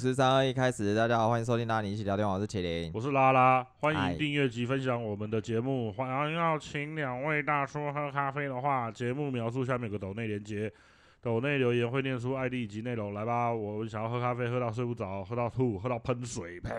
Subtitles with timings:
[0.00, 5.92] 十三二一开始，大家好，欢迎收听拉你一起聊天，我是麒麟，我是拉拉，欢迎订阅及分享我们的节目。
[5.92, 10.72] 欢迎要请两位大叔喝咖啡的话，节目描述下面有个抖内连接，
[11.20, 13.12] 抖内留言会念出 ID 以及内容。
[13.12, 16.74] 来吧，我想要喝咖啡，喝到睡不着，喝到吐，喝到喷水，喷。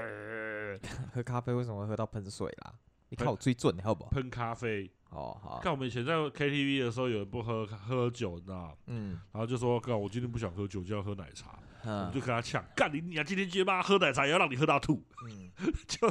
[1.14, 2.74] 喝咖啡为什么会喝到喷水啦？
[3.10, 4.10] 你看我最准，好不好？
[4.10, 4.90] 喷咖啡。
[5.12, 5.60] 哦，好。
[5.62, 8.74] 看我们以前在 KTV 的时候，有人不喝喝酒，你知道吗？
[8.88, 9.20] 嗯。
[9.32, 12.00] 然后就说：“哥，我今天不想喝酒，就要喝奶茶。”嗯。
[12.00, 13.24] 我们就跟他呛，干你你啊！
[13.24, 15.04] 今天结巴喝奶茶，也要让你喝到吐。
[15.28, 15.52] 嗯。
[15.88, 16.10] 就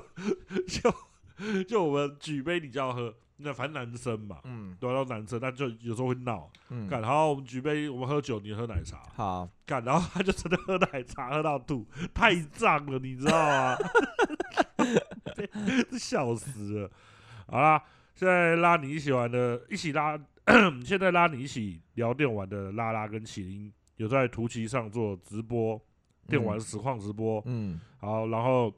[0.66, 3.14] 就就我们举杯，你就要喝。
[3.42, 6.50] 那反正男生嘛，嗯，都要男生，但就有时候会闹。
[6.68, 6.86] 嗯。
[6.86, 8.98] 干，然后，我们举杯，我们喝酒，你喝奶茶。
[9.14, 9.48] 好。
[9.64, 13.76] 干，然后他就真的喝奶茶，喝到吐，太胀了，你知道吗？
[15.34, 15.46] 这
[15.98, 16.90] 笑死了。
[17.46, 17.82] 好啦。
[18.12, 20.18] 现在拉你一起玩的，一起拉。
[20.84, 25.78] 现在拉你一起聊电玩的拉拉跟麒麟有在图奇上做直播，
[26.26, 27.42] 电玩实况直播。
[27.44, 28.72] 嗯，好，然后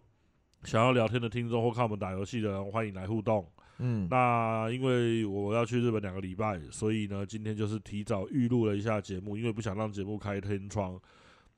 [0.64, 3.47] 想要聊天的听众或看我们打游戏的人，欢迎来互动。
[3.79, 11.01] 嗯，那因为我要去日本两个礼拜，所以呢，今天就是提早预录了一下节目，因为不想让节目开天窗。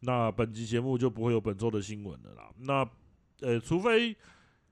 [0.00, 2.50] 那本集节目就不会有本周的新闻了啦。
[2.58, 2.86] 那，
[3.40, 4.14] 呃，除非。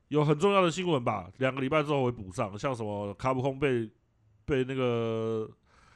[0.08, 3.88] 有很重要的新闻吧，两个礼拜之后会补上，像什么卡普空被
[4.44, 5.50] 被那个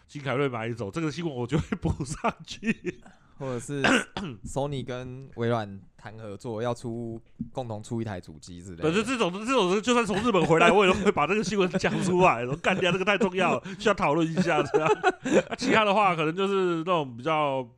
[0.06, 3.00] 金凯瑞买走，这个新闻我就会补上去，
[3.38, 3.82] 或者是
[4.46, 7.20] Sony 跟微软谈合作，要出
[7.52, 8.82] 共同出一台主机之类的。
[8.82, 14.88] 对，就这种这种，就算从日本回来，我也会把这个新闻讲出来，说 干掉这个太重要，需要讨论一下这样。
[14.88, 17.68] 啊，其他的话可能就是那种比较，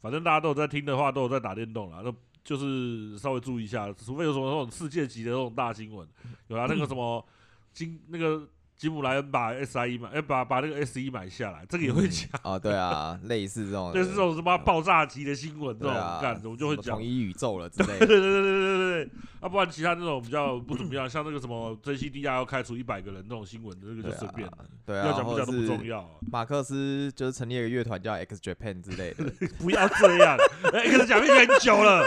[0.00, 2.02] 反正大家都有在听的话，都有在打电动啦。
[2.44, 6.06] 就是稍微注意一下，除非有什么那种世界级的那种大新闻，
[6.48, 7.24] 有啊，那个什么
[7.72, 8.44] 金那个
[8.82, 12.28] 吉姆莱恩把 S I E 买，哎，把把那个 S E 买下来，这个也会讲。
[12.42, 16.96] 哦，对啊， 类似这种，就是这种什么爆炸级的新闻，这种干，我们就会讲。
[16.96, 17.98] 统一宇宙了之类的。
[18.04, 19.10] 对对对对对对对。
[19.38, 24.58] 啊，不然其他那种比较不怎么样， 像那个什么 J C D R 要开除一百个人这种新闻，这个就随便了。
[24.84, 25.06] 对啊。
[25.06, 26.04] 要讲不讲都不重要。
[26.32, 29.24] 马克思就是成立了一个乐团叫 X Japan 之类的。
[29.62, 30.36] 不要这样，
[30.74, 32.02] X 讲已经很久了。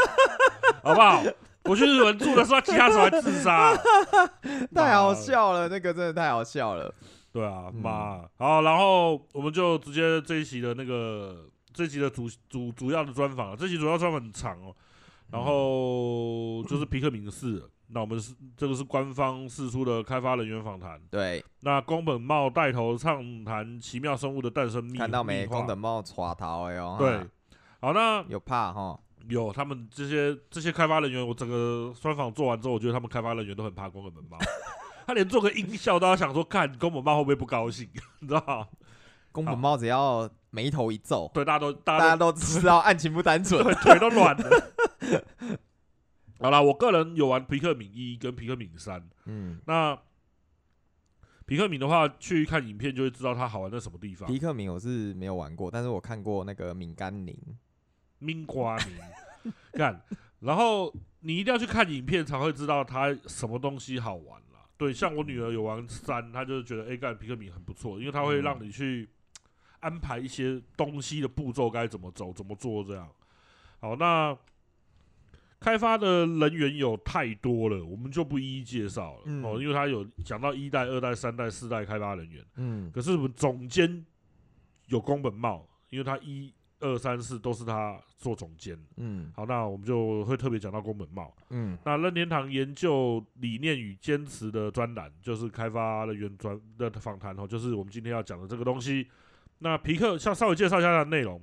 [0.83, 1.23] 好不好？
[1.65, 3.75] 我去日本住的时候，其他时候还自杀，
[4.73, 6.93] 太好笑了，那个真的太好笑了。
[7.31, 13.57] 对啊，妈、嗯，好，然后我们就直接这一期的那个这一期的主主主要的专访了。
[13.57, 14.73] 这期主要专访很长哦，
[15.31, 21.01] 然后就是皮克明四，嗯、那我们是这个是官方释出的开发人员访谈。
[21.11, 25.45] 对，那宫本茂带头畅谈奇妙生物的诞生秘，看到没？
[25.45, 26.95] 宫本茂耍头哎哟。
[26.97, 27.19] 对，
[27.81, 28.97] 好，那有怕哈？
[29.29, 34.37] 有他们这些这些开发人员，我整个专访做完之后，我觉得他们开发人员都很怕宫本茂，
[35.07, 38.67] 他连做个音效都要想说，看宫本茂会不会不高兴， 你知道吗？
[39.31, 44.73] 宫本茂只要眉头一皱，对，大家都大家都知道案情不单纯， 腿都软了。
[46.39, 49.97] 好啦，我个人有玩皮克敏一跟皮克敏三，嗯，那
[51.45, 54.27] 皮克敏的话，去看影片就会知道它好玩在什么地方。
[54.27, 57.37] 皮克敏我是没有玩过，但是我看过那个敏甘宁。
[58.19, 60.01] 命瓜名 干，
[60.39, 64.59] 然后你一定要去看影片才会知道它什么东西好玩啦。
[64.77, 69.07] 对，像我女儿有玩三，她就是觉得哎，干皮克敏很不错，因为它会让你去
[69.81, 73.07] 安排一些东西的步骤该怎么走、怎么做这样。
[73.79, 74.35] 好，那
[75.59, 82.45] 开发的人员有太多了，我们就不一一介绍了、嗯、哦，因为他有讲到一代、二代、三代、四代开发人员。
[82.55, 84.05] 嗯，可是我们总监
[84.87, 86.53] 有宫本茂，因为他一。
[86.79, 99.07] 二三四都是他做总监，嗯，好，那我们就会特别讲到宫本茂，嗯，那任天堂研究理念与坚持的专栏，就是开发的原专的访谈哦，就是我们今天要讲的这个东西。
[99.59, 101.41] 那皮克，像稍微介绍一下它的内容，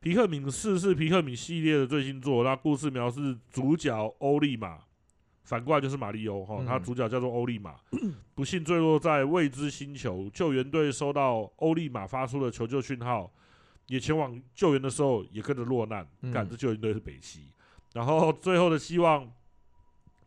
[0.00, 4.80] 皮克敏四是皮克敏系列的最新作，那故事描述主角欧利玛，
[5.44, 13.32] 反过来就是马里欧哈，他主角叫做欧利玛，嗯、不幸坠落在未知星球，救援队收到欧利玛发出的求救讯号。
[13.88, 16.06] 也前往救援的时候，也跟着落难。
[16.32, 17.52] 赶着、嗯、救援队是北七，
[17.94, 19.30] 然后最后的希望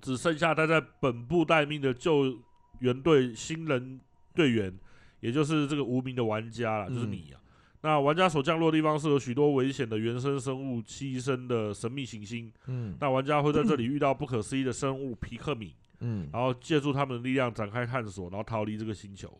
[0.01, 2.39] 只剩下他在本部待命的救
[2.79, 3.99] 援队新人
[4.33, 4.73] 队员，
[5.19, 7.35] 也就是这个无名的玩家了，就是你啊。
[7.35, 7.49] 嗯、
[7.81, 12.51] 那玩家所降落的地方是有许多危险的原生生物栖身的神秘行星。
[12.67, 15.73] 嗯，那玩家会在这里遇到不可思议的生物皮克敏。
[15.99, 19.37] 嗯，然后借助他们的力量展开探索，然后逃离这个星球。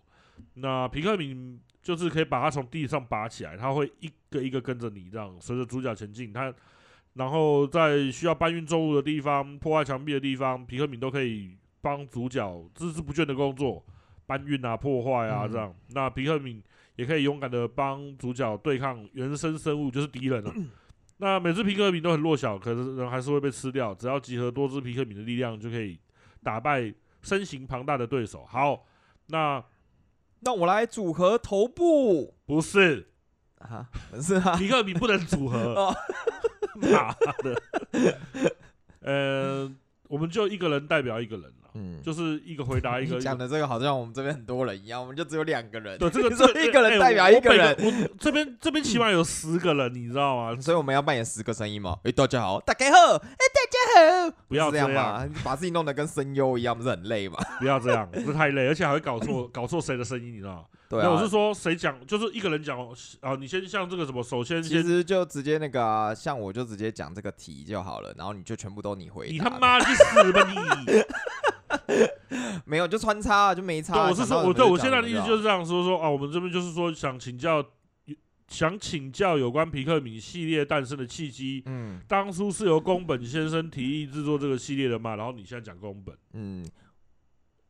[0.55, 1.57] 那皮克敏。
[1.81, 6.31] 就是可以把它从地上拔起来，它会一个一个跟着你这样，随着主角前进。
[6.33, 6.53] 它，
[7.13, 13.83] 然后在需要搬运重物的地方、破坏墙壁的地方，皮克敏都可以帮主角孜孜不倦的工作，
[14.25, 15.69] 搬运啊、破坏啊这样。
[15.69, 16.61] 嗯、那皮克敏
[16.95, 20.55] 也可以勇敢的帮主角对抗原生生物，就是敌人了、啊。
[21.21, 23.93] 那每只皮克敏都很弱小，可是人还是会被吃掉。
[23.93, 25.99] 只要集合多只皮克敏的力量，就可以
[26.41, 28.45] 打败身形庞大的对手。
[28.45, 28.85] 好，
[29.27, 29.61] 那
[30.41, 33.07] 那我来组合头部，不是。
[33.59, 35.93] 啊，不是啊，皮克比不能组合，
[36.79, 37.13] 妈
[37.43, 37.61] 的，
[39.01, 39.69] 呃，
[40.07, 41.53] 我们就一个人代表一个人。
[41.79, 43.19] 嗯，就是一个回答 一个。
[43.19, 45.97] 讲的这个好像我们这边很多人一样，我们就只有两个人。
[45.97, 47.73] 对，这个 这一个人代表一个人。
[47.73, 50.59] 欸、我，我这边 这边起码有十个人，你知道吗？
[50.59, 51.97] 所以我们要扮演十个声音嘛？
[51.99, 54.35] 哎、欸，大家好，大家好，哎、欸，大家好。
[54.47, 57.37] 不要这样，嘛，把自己弄得跟声优一样，不是很累吗？
[57.59, 60.63] 不要这样，不是太累，而且还会搞错 搞错谁的声音，你知道吗？
[60.89, 62.79] 对啊，我是说谁讲，就是一个人讲
[63.21, 69.29] 啊，你先像这个什么，首先先其实就直接那个、啊，像我就直接讲这个题就好了，然后你就全部都你回。
[69.29, 70.55] 你他妈去死吧你！
[72.69, 73.93] 没有，就穿插啊就没差。
[73.95, 77.65] 对，我是说，我对我现在的意思就是这样说说啊，我们这边就是说想请教，
[78.47, 81.63] 想请教有关皮克敏系列诞生的契机。
[81.65, 85.15] 嗯，当初是由宫本先生提议制作这个系列的嘛？
[85.15, 86.63] 然后你现在讲宫本，嗯，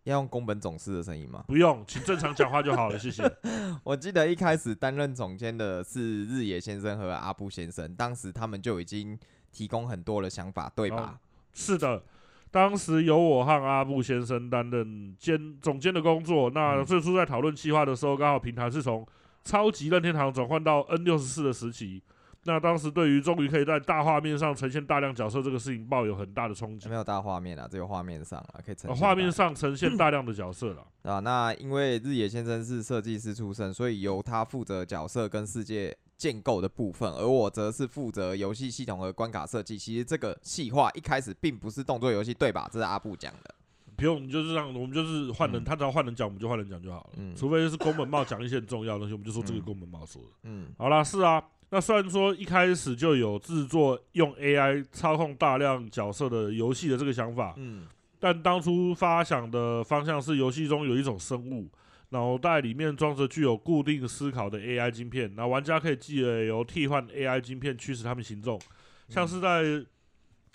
[0.04, 1.46] 要用宫本总司的声音吗？
[1.48, 3.24] 不用，请正常讲话就好了，谢谢。
[3.84, 9.18] 我记得一开始担任总监的是日野先生和阿布先生，当时他们就已经
[9.52, 11.20] 提供很多的想法，对吧？
[11.54, 12.04] 是的。
[12.52, 16.50] 当时由我和阿布先生担任监总监的工作。
[16.50, 19.06] 那最初在讨论计划的时候，刚好平台是从
[19.44, 22.02] 超级任天堂转换到 N 六十四的时期。
[22.46, 26.88] 那当时对于终于可以在大画面上呈现大量角色这个事情，抱有很大的冲击。
[26.88, 31.20] 没有大画面啊，只有画面上啊，可以呈现画面上呈现大量的角色了 啊。
[31.20, 39.78] 那因为日野先生是设计师出身，所以由他负责角色跟世界建构的部分，而我则是负责游戏系统和关卡设计。
[39.78, 42.70] 其实这个细化一开始并不是动作游戏，对吧？
[42.72, 43.56] 这是阿布讲的。
[43.96, 47.10] 不用，你就是让我们就是换人，嗯、他只要换人讲，我们就换人讲就好了。
[47.16, 50.28] 嗯，除非是宫本茂讲一些很重要的东西，我们就说这个宫本茂说的。
[50.44, 51.42] 嗯，好啦，是啊。
[51.70, 57.86] 那虽然说一开始就有制作用 AI 操控大量角色的游戏的这个想法，嗯，
[58.20, 61.70] 但当初发想的方向是游戏中有一种生物。
[62.10, 68.60] 脑袋里面装着具有固定思考的 AI 晶片，那玩家可以借由替换 AI 晶片驱使他们行动，
[69.08, 69.86] 像是在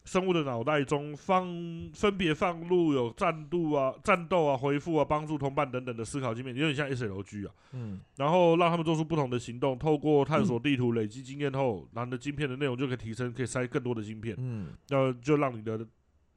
[0.05, 1.47] 生物的脑袋中放
[1.95, 7.55] 分别放入有战斗啊、战斗啊、回复啊、帮助同伴等等的思考晶片，有点像 SLG 啊。
[7.73, 8.01] 嗯。
[8.17, 14.35] 然后让他们做出不同的行动，透过探索地图累积经验后，你的晶片的内容就可以提升，可以塞更多的晶片。
[14.39, 14.75] 嗯。
[14.89, 15.87] 那就让你的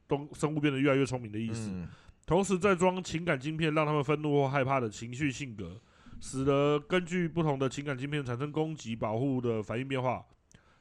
[0.06, 1.68] 东生物变得越来越聪明的意思。
[1.70, 1.88] 嗯
[2.28, 5.80] 同时再装情感晶片，让他们愤怒或害怕的情绪性格，
[6.20, 10.22] 使得根据不同的情感晶片产生攻击、保护的反应变化。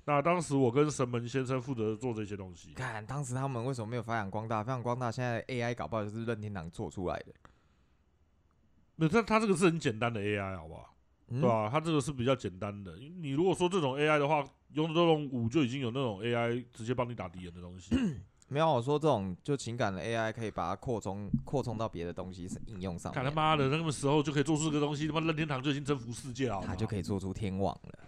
[0.04, 2.74] 那当时我跟神门先生负责做这些东西。
[2.74, 4.62] 看当时他们为什么没有发扬光大？
[4.62, 7.34] 发扬光大，现在 AI 搞不好就是任天堂做出来的。
[8.98, 10.94] 那他他这个是很简单的 AI，好不好？
[11.30, 11.70] 嗯、对吧、啊？
[11.70, 12.98] 他这个是比较简单的。
[12.98, 17.96] 你如果说这种 AI 的话，勇者斗龙五就已经有那种 AI 直接帮你打敌人的东西。
[18.50, 23.12] 没有我说这种就情感的 AI 可以把它扩充扩充到别的东西应用上。
[23.12, 26.64] 看他妈的，那个时候就可以做出这个东西，他妈任天堂就已经征服世界了。
[26.66, 28.00] 他就可以做出天网了。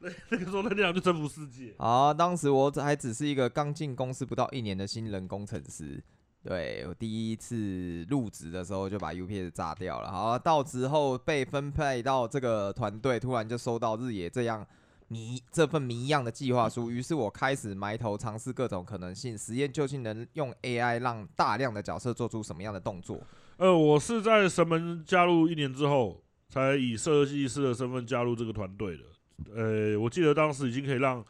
[0.00, 1.72] 那 那个时候任天堂就征服世界。
[1.78, 6.02] 啊，当时我还只是一个刚进公司不到一年的新人工程师。
[6.42, 10.10] 对，我第一次入职的时候就把 UPS 炸掉了。
[10.10, 14.66] 好，到之后被分配到这个团队，突然就收到日野这样。
[15.08, 23.20] 谜这份谜一样的计划书，于是我开始埋头尝试各种可能性，实验究竟能用 AI 让大量的角色做出什么样的动作。
[23.56, 29.04] 呃，我是在神门加入一年之后，才以设计师的身份加入这个团队的。
[29.54, 31.24] 呃，我记得当时已经可以让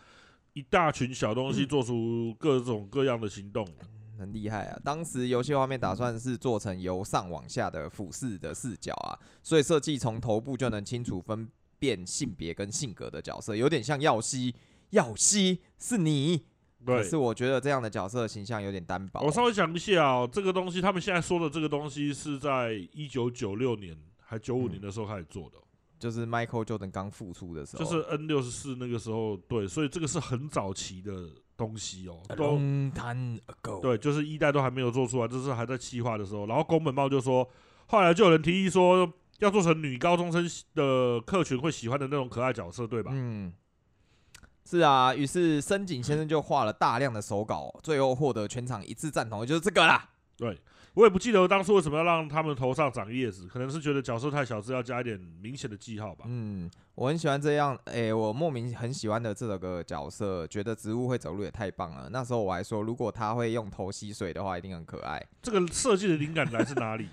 [0.54, 3.66] 一大群小东西做出各种各样的行动，
[4.18, 4.80] 很厉害啊！
[4.82, 11.46] 当时游戏画面打算是做成由上往下的俯视的视角啊，所以设计从头部就能清楚分。
[11.78, 14.54] 变性别跟性格的角色，有点像耀西，
[14.90, 16.44] 耀西是你，
[16.84, 19.20] 对，可是我觉得这样的角色形象有点单薄。
[19.20, 25.62] 我稍微讲一下哦，这个东西他们现在说的这个东西是在一九九六年还九五年的时候开始做的，嗯，
[25.98, 37.48] 就是 Michael Jordan 刚复出的时候，就是 N 六十四那个时候，对，所以这个是很早期的东西哦，都 long time ago，对，就是一代都还没有做出来，就是还在企划的时候，然后宫本茂就说，
[37.86, 39.12] 后来就有人提议说。
[39.40, 43.10] 要做成女高中生的客群会喜欢的那种可爱角色，对吧？
[43.14, 43.52] 嗯，
[44.64, 45.14] 是啊。
[45.14, 50.10] 于是深井先生就画了大量的手稿，最后获得全场一致赞同，就是这个啦。
[50.38, 50.58] 对，
[50.92, 56.26] 我也不记得当初为什么要让他们头上长叶子，可能是觉得角色太小，是要加一点明显的记号吧。
[56.28, 62.10] 嗯，我很喜欢这样，诶、欸，我莫名很喜欢的这个角色，觉得植物会走路也太棒了。
[62.10, 65.26] 那时候我还说，如果他会用头吸水的话，一定很可爱。
[65.40, 67.08] 这个设计的灵感来自哪里？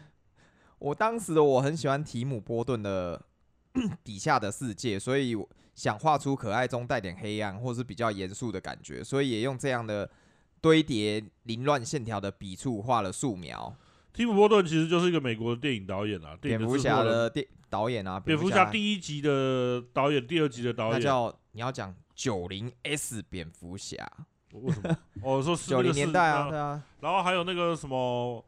[0.83, 3.19] 我当时的我很喜欢提姆波顿的
[4.03, 5.33] 底下的世界，所以
[5.73, 10.09] 想画出可爱中带点黑暗，或是比较严肃的感觉，所以也用这样的
[10.59, 13.73] 堆叠凌乱线条的笔触画了素描。
[14.11, 24.05] 提姆·波顿其实就是一个美国的电影导演啊，蝙蝠侠的电导演啊，蝙蝠侠第一集的导演，第二集的导演，那叫你要讲九零 S 蝙蝠侠，
[24.51, 24.97] 为什么？
[25.23, 28.45] 哦，说 九零年代啊，对啊，然后还有那个什么，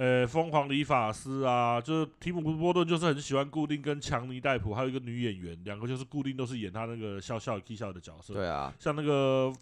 [0.00, 9.52] 呃，疯狂理发师啊，就是提姆·波顿就是很喜欢固定跟强尼戴普还有一个女演员，两个就是固定都是演他那个笑笑 K 笑的角色，对啊，像那个。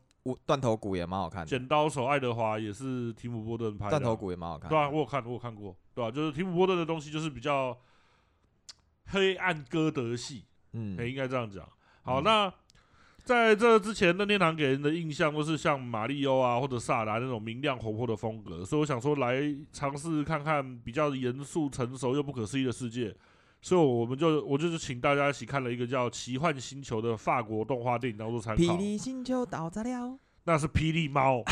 [0.45, 3.91] 断头谷也蛮好看的，剪刀手爱德华也是提姆波顿拍的。
[3.91, 7.77] 断头谷也蛮好看，对啊，我有看，我有看过，对啊，就是提姆波顿的东西就是比较
[9.11, 11.69] 黑暗歌德系，嗯，应该这样讲。
[12.03, 12.53] 好，嗯、那
[13.29, 23.15] 在这之前，任天堂给人的印象都是像马里欧啊或者萨达那种明亮活泼的风格，所以我想说来尝试看看比较严肃、成熟又不可思议的世界，
[23.61, 28.63] 所以我们就我就是请大家一起看了一个叫《奇幻星球》的法国动画电影当做参考。
[28.63, 30.19] 霹雳星球到炸了。
[30.45, 31.43] 那是霹雳猫，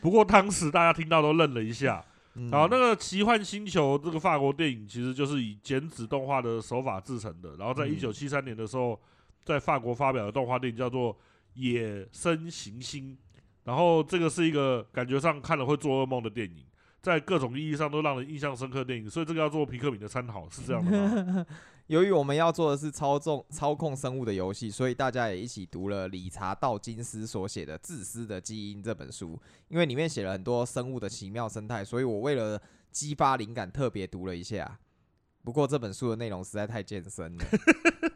[0.00, 2.04] 不过当时大家听到都愣了一下。
[2.34, 7.54] 嗯、然后那个《奇幻星球》这个法国电影其实就是以剪纸动画的手法制成的。
[7.56, 9.00] 然后在一九七三年的时候，
[9.46, 11.14] 在法国发表的动画电影叫做
[11.54, 13.14] 《野生行星》。
[13.64, 16.64] 然后这个是一个感觉上看了会做噩梦的电影，
[17.00, 19.08] 在各种意义上都让人印象深刻的电影。
[19.08, 21.46] 所以这个要做皮克敏的参考，是这样的吗？
[21.88, 29.40] 由于我们要做的是操纵操控生物的游戏，所以大家也一起读了理查道金斯所写的《自私的基因》这本书。
[29.68, 32.60] 因为里面写了很多生物的奇妙生态，所以我为了
[32.90, 34.78] 激发灵感，特别读了一下。
[35.44, 37.44] 不过这本书的内容实在太艰深了。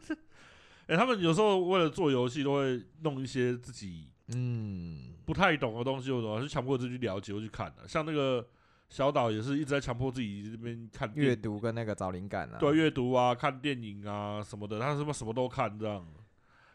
[0.90, 5.14] 哎、欸，他们有时候为了做游戏，都会弄一些自己嗯。
[5.24, 8.46] 不太懂的东西，或者还是强迫自己去了解或去看的，像那个。
[8.92, 16.04] 小岛也是一直在强迫自己这边看阅读跟那个找灵感啊，对，阅读啊，看电影啊什么的，他什么什么都看这样，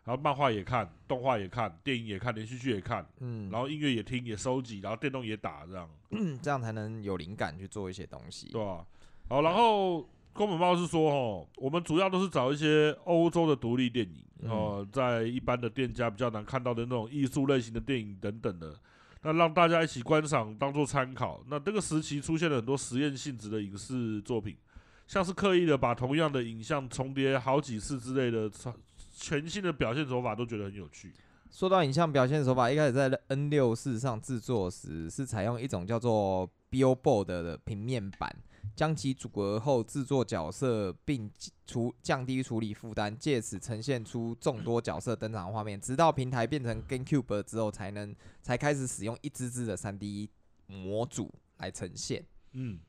[0.05, 8.86] 然后漫画也看，动画也看，电影也看，连续剧也看，嗯，然后音乐也听也收集，然后电动也打这样，嗯，这样才能有灵感去做一些东西，对啊，
[9.27, 18.75] 好，然后宫本茂是说哦，我们主要都是找一些欧洲的独立电影，哦、呃，在一般的店家比较难看到的那种艺术类型的电影等等的。
[19.23, 21.41] 那让大家一起观赏，当做参考。
[21.47, 24.57] 那这个时期出现了很多实验性质的影视作品，
[25.07, 28.51] 像是刻意的把同样的影像重叠好几次之类的，
[29.15, 31.13] 全新的表现手法都觉得很有趣。
[31.49, 38.35] 说到影像表现手法，一开始在 N 六四上制作时是采用一种叫做 Billboard 的平面板。
[38.75, 41.29] 将其组合后制作角色，并
[41.65, 45.79] 处降低处理负担，借此呈现出众多角色登场画面。
[45.79, 50.29] 直到平台变成 GameCube 之后，才能才开始使用一支支的 3D
[50.67, 52.25] 模组来呈现。
[52.53, 52.79] 嗯，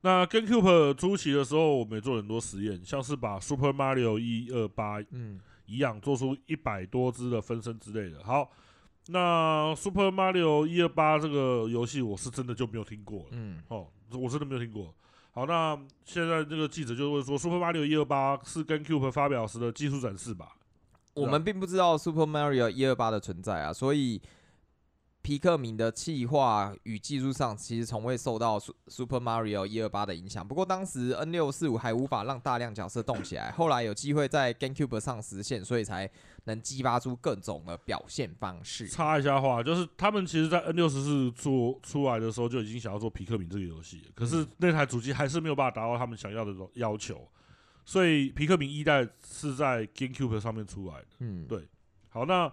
[0.00, 8.22] 那 GameCube 初期的时候，我们也做了很多实验，像是把 Super Mario 一二八嗯一样做出一百多只的分身之类的。
[8.24, 8.50] 好，
[9.06, 13.28] 那 Super Mario 一二八这个游戏，我是真的就没有听过了。
[13.30, 14.94] 嗯，哦，我真的没有听过。
[15.32, 20.56] 好，那现在这个记者就问说，Super Mario 一二八是跟 Cube 发表时的技术展示吧？
[21.14, 24.20] 我们并不知道 Super Mario 一二八的存在啊，所以。
[25.22, 30.46] 皮克敏的气化与技术上其实从未受到 Super Mario 一二八的影响。
[30.46, 36.10] 不过当时 N 六四五还无法让大量角色动起来，后来有机会在 GameCube 上实现，所以才
[36.44, 38.88] 能激发出各种的表现方式。
[38.88, 47.28] 插一下话，就是他们其实，在 N 六十四做出来的时候就已经想要做皮克敏这个游戏，可是那台主机还是没有办法达到他们想要的要求，
[47.84, 51.06] 所以皮克敏一代是在 GameCube 上面出来的。
[51.20, 51.68] 嗯，对。
[52.08, 52.52] 好，那。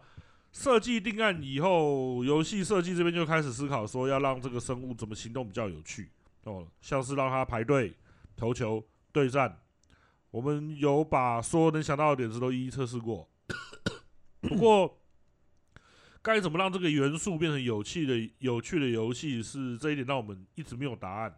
[0.51, 6.09] 设计定案以后，游戏设计这边就开始思考说，要让这个生物怎么行动比较有趣
[6.43, 7.93] 哦，像是让它排队、
[8.35, 9.59] 投球、对战。
[10.31, 13.27] 我们有把所有能想到的点子都一一测试过。
[14.41, 14.99] 不过，
[16.21, 21.35] 该怎么让这个元素变成有趣的、有趣的游戏，是这一点让我们一直没有答案。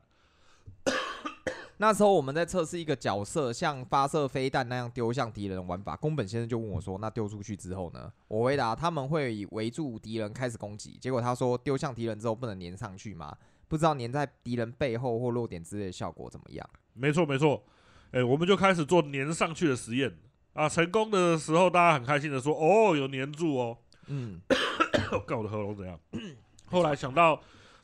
[1.81, 13.35] 那时候我们在测试一个角色像发射飞弹那样丢向敌人的玩法，宫本先生就问我说：“那丢出去之后呢？”我回答：“他们会围住敌人开始攻击。”结果他说：“丢向敌人之后不能粘上去吗？
[13.67, 17.63] 不知道粘在敌人背后或弱点之类的效果怎么样？”没错没错，
[18.11, 20.15] 哎，我们就开始做粘上去的实验
[20.53, 20.69] 啊！
[20.69, 24.39] 成功的时候，大家很开心的说：“哦，有粘住哦。”嗯，
[25.25, 25.99] 看我的喉咙怎样？
[26.69, 27.41] 后来想到，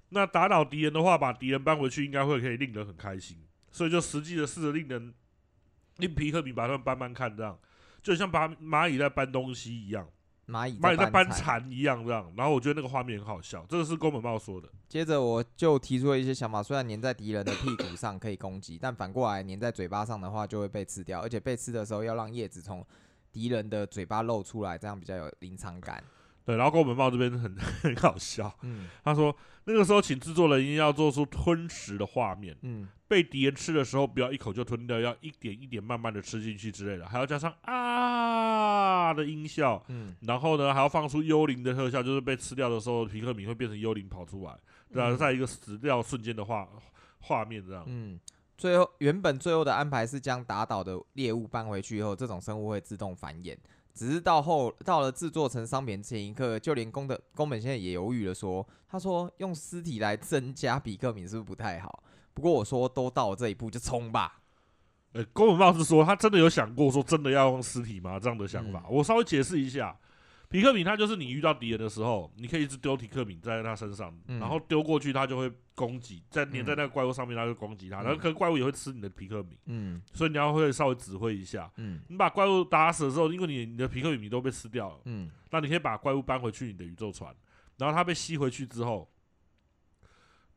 [0.10, 3.36] 那打倒敌人的话，把敌人搬回去，应该会可以令人很开心。
[3.78, 5.14] 所以就实际的试着令人
[5.98, 7.56] 令皮克敏把他们搬搬看，这样
[8.02, 10.10] 就像把蚂蚁在搬东西一样，
[10.48, 12.34] 蚂蚁蚂蚁在搬蚕一样这样。
[12.36, 14.68] 然后我觉得那个画面很好笑，这个是宫本茂说的。
[14.90, 22.84] 接着我就提出了一些想法，虽然粘在敌人的屁股上可以攻击，但反过来粘在嘴巴上的话就会被吃掉，而且被吃的时候要让叶子从
[23.32, 26.04] 敌人的嘴巴露出来，这样比较有临场感。
[26.48, 29.36] 对，然后宫本茂这边很 很搞笑，嗯，他说
[29.66, 44.58] 那个时候请制作人一定要做出吞食的画面，嗯，被敌人吃的时候不要一口就吞掉，要一点一点慢慢的吃进去之类的，还要加上啊的音效，嗯，然后呢还要放出幽灵的特效，就是被吃掉的时候皮克敏会变成幽灵跑出来，
[44.94, 46.66] 对啊，在一个死掉瞬间的画
[47.20, 48.18] 画面这样，嗯，
[48.58, 53.54] 最后原本最后的安排是将打倒的猎物搬回去以后，这种生物会自动繁衍。
[53.98, 62.04] 只是到后到了制作成商品前一刻，就连宫的宫本现在也犹豫了说，说他说用尸体来增加比克敏是不是不太好？
[62.36, 64.42] 不过我说都到了这一步就冲吧。
[65.14, 68.20] 呃、欸，宫本茂是说他真的有想过说真的要用尸体吗？
[68.20, 69.98] 这样的想法，嗯、我稍微解释一下。
[70.50, 87.36] 皮克敏，它就是你遇到敌人的时候，你可以一直丢皮克敏在他身上，嗯、然后丢过去，它就会攻击，在粘在那个怪物上面，它就攻击它，嗯、然后可能怪物也会吃你的皮克敏，嗯，所以你要会稍微指挥一下，嗯，你把怪物打死的时候，因为你你的皮克敏都被吃掉了，嗯，那你可以把怪物搬回去你的宇宙船，
[87.78, 89.12] 然后它被吸回去之后，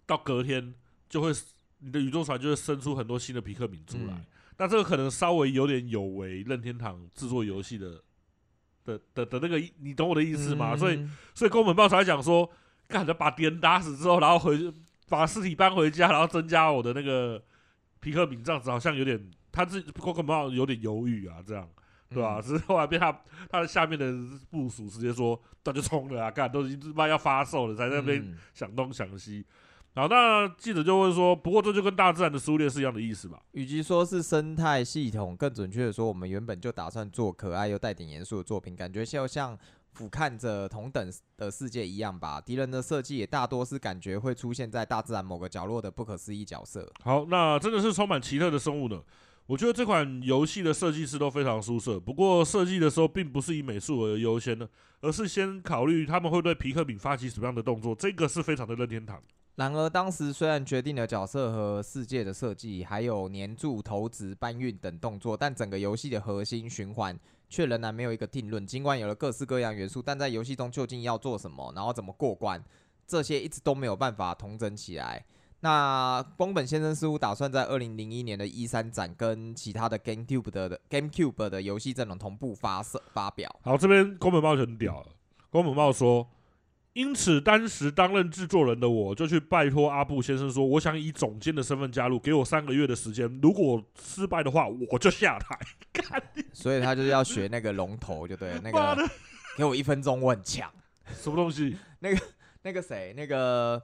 [0.06, 0.73] 到隔天
[1.09, 1.32] 就会
[1.78, 4.25] 你的宇宙船就会生出很多新的皮克敏出来，
[4.56, 8.00] 那、嗯、这个可能稍微有点有违任天堂制作游戏的。
[8.84, 10.72] 的的的那个，你懂我的意思吗？
[10.72, 12.50] 嗯、所以，所以宫本茂才讲说，
[12.88, 14.72] 干的把敌人打死之后，然后回
[15.08, 17.42] 把尸体搬回家，然后增加我的那个
[18.00, 21.68] 皮克敏，这样子好像有点，他自己宫本茂有点犹豫啊，这样
[22.08, 22.40] 对吧？
[22.40, 23.12] 只、嗯、是后来被他
[23.50, 24.12] 他的下面的
[24.50, 29.44] 部署直接说，那就冲了啊，干都已经他妈要发售了，在那边想东想西。
[29.92, 33.40] 好，那记者就会说，不过这就跟大自然的撕裂是一样的意思吧？
[33.52, 39.59] 与其说是生态系统，更准确的说，我们原本就打算做可爱又带点严肃的作品，感觉就像
[39.92, 42.40] 俯瞰着同等的世界一样吧。
[42.40, 46.88] 敌人的设计也大多是感觉会出现在大自然某个角落的不可思议角色。
[47.02, 49.03] 好，那真的是充满奇特的生物呢。
[49.50, 54.68] 我觉得这款游戏的设计师都非常出色，不过设计的时候并不是以美术为优先的，
[55.00, 59.20] 而是先考虑他们会对皮克敏发起什么样的动作，这个是非常的任天堂。
[59.56, 68.64] 然而，当时虽然决定了角色和世界的设计，还有黏住、投掷、搬运等动作，但整个游戏的核心循环却仍然没有一个定论。
[68.64, 72.62] 尽管有了各式各样元素，但在游戏中究竟要做什么，然后怎么过关，
[73.04, 75.24] 这些一直都没有办法统整起来。
[75.61, 83.55] 那宫本先生似乎打算在二零零一年的 E 三展跟其他的 GameCube 的 GameCube 的游戏阵容同步发射发表。
[83.62, 85.07] 好，这边宫本茂就很屌了。
[85.51, 86.29] 宫本茂说。
[86.92, 93.31] 因此，当时担任制作人的我就去拜托阿布先生说：“我想以总监的身份加入，给我三个月的时间。
[93.40, 95.57] 如果失败的话，我就下台。
[96.53, 98.61] ”所以他就是要学那个龙头，就对了。
[98.61, 99.09] 那个
[99.57, 100.68] 给我一分钟，我很强。
[101.14, 101.77] 什么东西？
[102.01, 102.20] 那个
[102.62, 103.14] 那个谁？
[103.16, 103.81] 那个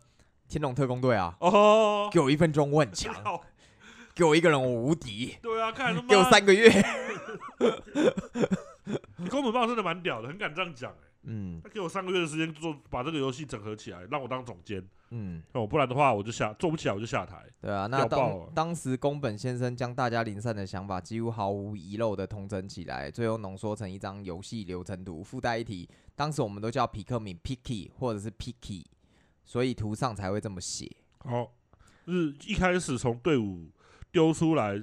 [0.48, 1.36] 天龙特工队啊！
[1.40, 3.14] 哦，给我一分钟，我很强。
[4.14, 5.36] 给我一个人，我无敌。
[5.42, 6.70] 对啊，看给我三个月。
[9.18, 10.94] 你宫本茂真的蛮屌的，很敢这样讲。
[11.28, 14.82] 嗯，他给我三个月的时间做，把这个游戏整合起来，让我当总监。
[15.10, 17.44] 嗯，哦，不然的话我就下做不起来，我就下台。
[17.60, 25.22] 对啊，那当当时宫本先生将大家零散的想法几乎毫无遗漏的统整起来，最后浓缩成一张游戏流程图。
[25.22, 28.84] 附带一提，当时我们都叫皮克敏 Picky 或者是 Picky，
[29.46, 30.94] 所以图上才会这么写。
[31.20, 31.50] 好，
[32.06, 33.70] 就是一开始从队伍
[34.12, 34.82] 丢出来。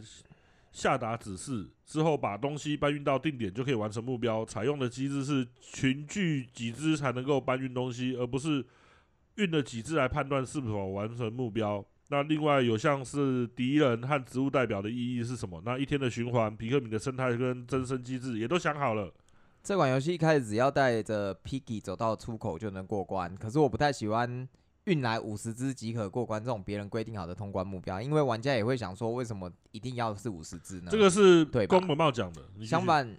[0.71, 4.43] 下达指示之后，把东西搬运到定点就可以完成目标。
[4.43, 8.65] 采用的机制是群聚几只才能够搬运东西，而不是
[9.35, 11.85] 运了几只来判断是否完成目标。
[12.09, 15.61] 那另外有像是敌人和植物代表的意义是什么？
[15.63, 19.13] 那一天的循环、皮克敏的生态跟增生机制也都想好了。
[19.63, 24.47] 这款游戏一开始只要带着 Piggy 走到出口就能过关，可是我不太喜欢。
[24.85, 30.91] 运来五十只即可过关，这种别人规定好的通关目标，因为玩家也会想说，为什么一定要是五十只呢？
[30.91, 32.41] 这个是对宫本茂讲的。
[32.65, 33.17] 相反，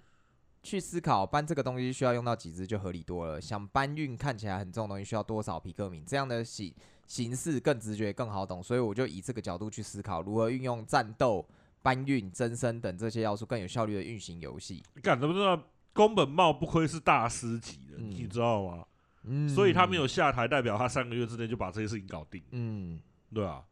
[0.61, 3.41] 去思考搬这个东西需要用到几只就合理多了。
[3.41, 6.71] 想搬运看起来很重的东西需要多少皮克敏，这样的形
[7.07, 11.43] 形式更直觉更好懂，所以我就以这个角度去思考如何运用战斗、
[11.81, 14.83] 搬运、增生等这些要素更有效率的运行游戏。
[14.93, 15.59] 你敢怎么知道？
[15.95, 18.85] 宫本茂不愧是大师级的，嗯、你知道吗？
[19.23, 22.43] 嗯，所以他没有下台，代表他三个月之内就把这些事情搞定。
[22.51, 22.99] 嗯，
[23.33, 23.63] 对啊。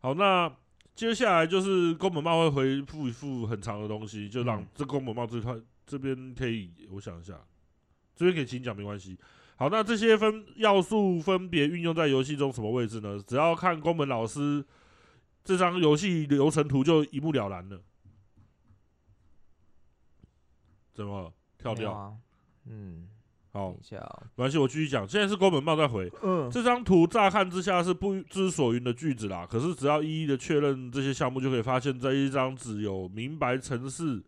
[0.00, 0.52] 好，那
[0.96, 5.54] 接下来就是宫本茂会回复一副很长的东西，就让这宫本茂这块
[5.86, 7.40] 这边可以，我想一下，
[8.16, 9.16] 这边可以请讲没关系。
[9.54, 13.22] 好，那这些分要素分别运用在游戏中什么位置呢？
[13.24, 14.64] 只要看宫本老师
[15.44, 17.80] 这张游戏流程图就一目了然了。
[20.92, 21.92] 怎么跳掉？
[21.92, 22.12] 啊、
[22.66, 23.08] 嗯。
[23.50, 23.74] 好，
[24.36, 25.08] 没关系，我继续讲。
[25.08, 26.08] 现在是宫本茂在回。
[26.22, 34.22] 嗯，这张图乍看之下是不知所云的句子啦，可是只要一一的确认这些项目，就可以发现这一张纸有明白城市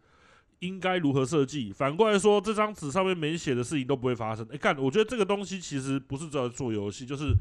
[0.61, 1.71] 应该如何设计。
[1.71, 4.45] 反过来说，这张纸上面没写的事情都不会发生。
[4.51, 7.33] 哎，干，我觉得这个东西其实不是只有做游戏，就是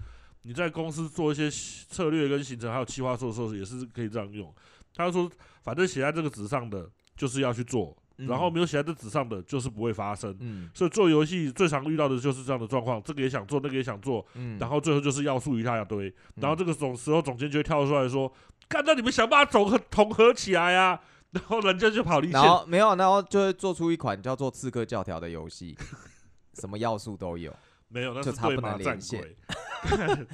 [0.43, 4.53] 你在公司做一些策略跟行程，还有企划书的时候，也是可以这样用。
[4.93, 5.31] 他说，
[5.63, 7.97] 反正写在这个纸上的就是要去做。
[8.27, 10.35] 然后没有写在这纸上的，就是不会发生。
[10.39, 16.13] 嗯，所以做游戏最常遇到的就是这样的状况，这个也想做，那个也想做，嗯，然后最后就是要素一大堆。
[16.35, 18.31] 然后这个总时候总监就会跳出来说
[18.67, 20.99] ：“看到你们想办法总和统合起来啊！”
[21.31, 22.41] 然后人家就跑离线。
[22.41, 25.77] 然后没有，然后就会做出一款叫做《刺客教条》的游戏，
[26.59, 27.55] 什么要素都有。
[27.87, 29.37] 没有，那是对马战鬼。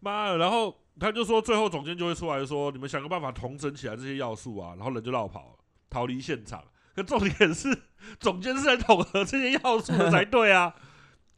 [0.00, 0.36] 妈的！
[0.38, 6.62] 然后他就说，最后总监就会出来说：“你们想个办法统整起来这些要素啊！”然后人就绕跑了，逃离现场。
[6.94, 7.76] 可重点是，
[8.20, 10.74] 总监是来统合这些要素的才对啊！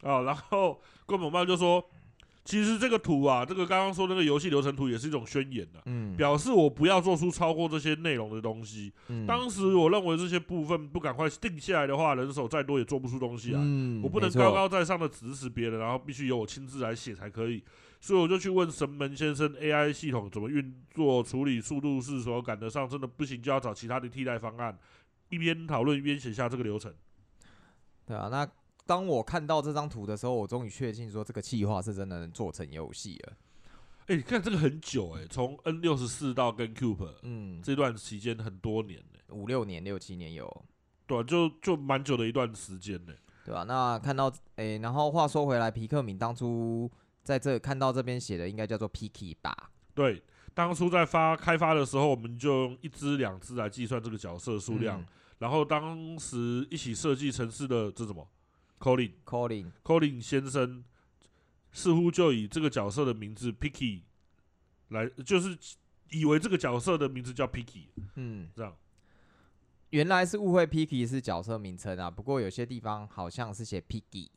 [0.03, 1.83] 哦，然后宫本茂就说，
[2.45, 8.93] 其实这个图啊，这个刚刚说那个游戏流程图也是一种宣言的，嗯，表示我不要做出超过这些内容的东西。
[9.09, 13.61] 嗯，当时我认为这些部分不赶快定下来的话，人手再多也做不出东西来。
[13.63, 17.63] 嗯，我不能高高在上的指使别人，然后必须由我亲自来写才可以。
[18.01, 24.79] 所以我就去问神门先生，AI 系统怎么运作，处理速度是否赶得上，真的不行就要找其他的替代方案。
[25.35, 26.95] 一边讨论一边写下这个流程，
[28.07, 28.29] 对啊。
[28.31, 28.49] 那
[28.87, 33.33] 当我看到这张图的时候，我终于确信说这个计划是真的能做成游戏了。
[34.07, 40.65] 哎、看这个很久哎、欸，从 N 六十四到跟 Cube，嗯，这段期间很多年呢、欸，五六年、六七年有，
[41.07, 43.65] 对、啊，就就蛮久的一段时间呢、欸，对吧、啊？
[43.65, 46.91] 那看到哎、欸，然后话说回来，皮克敏当初
[47.23, 49.71] 在这看到这边写的应该叫做 Piki 吧？
[49.95, 55.01] 对，当初在发开发的时候，我们就用一只两只来计算这个角色数量。
[55.01, 55.07] 嗯
[55.39, 58.27] 然后当时一起设计城市的这什么
[58.79, 60.85] ，Colin，Colin，Colin 先生
[61.73, 64.03] 似乎就以这个角色的名字 Picky
[64.89, 65.59] 来，就是
[66.11, 68.77] 以为这个角色的名字叫 Picky，嗯，这样，
[69.91, 72.09] 原来是误会 Picky 是角色名称啊。
[72.09, 74.29] 不过有些地方好像是写 Picky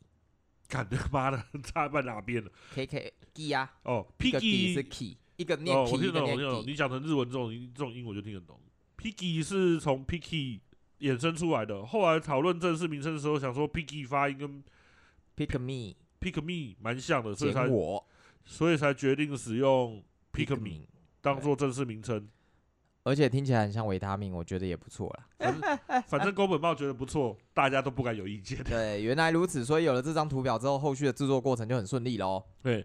[0.66, 6.64] 干他妈的 差在哪边了？K K G 啊，哦，Picky 是 key，一个念 key，、哦、我听得懂，我听得懂。
[6.66, 8.60] 你讲成日文这种这种音我就听得懂。
[8.96, 10.60] Picky 是从 Picky。
[11.00, 14.62] 衍生出来的，后来讨论正式名称的时候，想说 Picky 发音跟
[15.36, 18.04] “Pick Me”、“Pick Me” 蛮像的，所以才我，
[18.44, 20.86] 所以才决定使用 “Pick Me”
[21.20, 22.28] 当做正式名称。
[23.04, 25.08] 而且听起来很像维他命，我觉得也不错
[25.38, 26.02] 啦。
[26.08, 28.62] 反正宫本茂觉得不错，大家都不敢有意见。
[28.64, 32.44] 对，原来如此，所以有了这张图表之后，后续的制作过程就很顺利喽。
[32.62, 32.84] 对。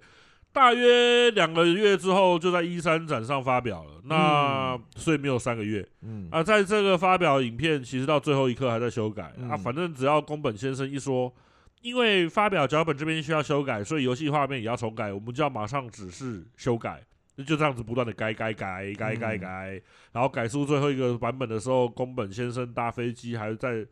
[0.54, 4.00] 大约两个月之后，就在一三展上发表了。
[4.04, 5.84] 那、嗯、所以没有三个月。
[6.04, 9.58] 嗯啊，在这个发表影片，其实到最后一刻还在修改、嗯、啊。
[9.58, 11.34] 反正只要宫本先生一说，
[11.82, 17.04] 因为发表脚本这边需要修改，所以游戏画面也要重改，我们就要马上指示修改。
[17.36, 23.84] 那就这样子不断的改改改改改改，然后改出最后一个版本的时候，宫本先生搭飞机还在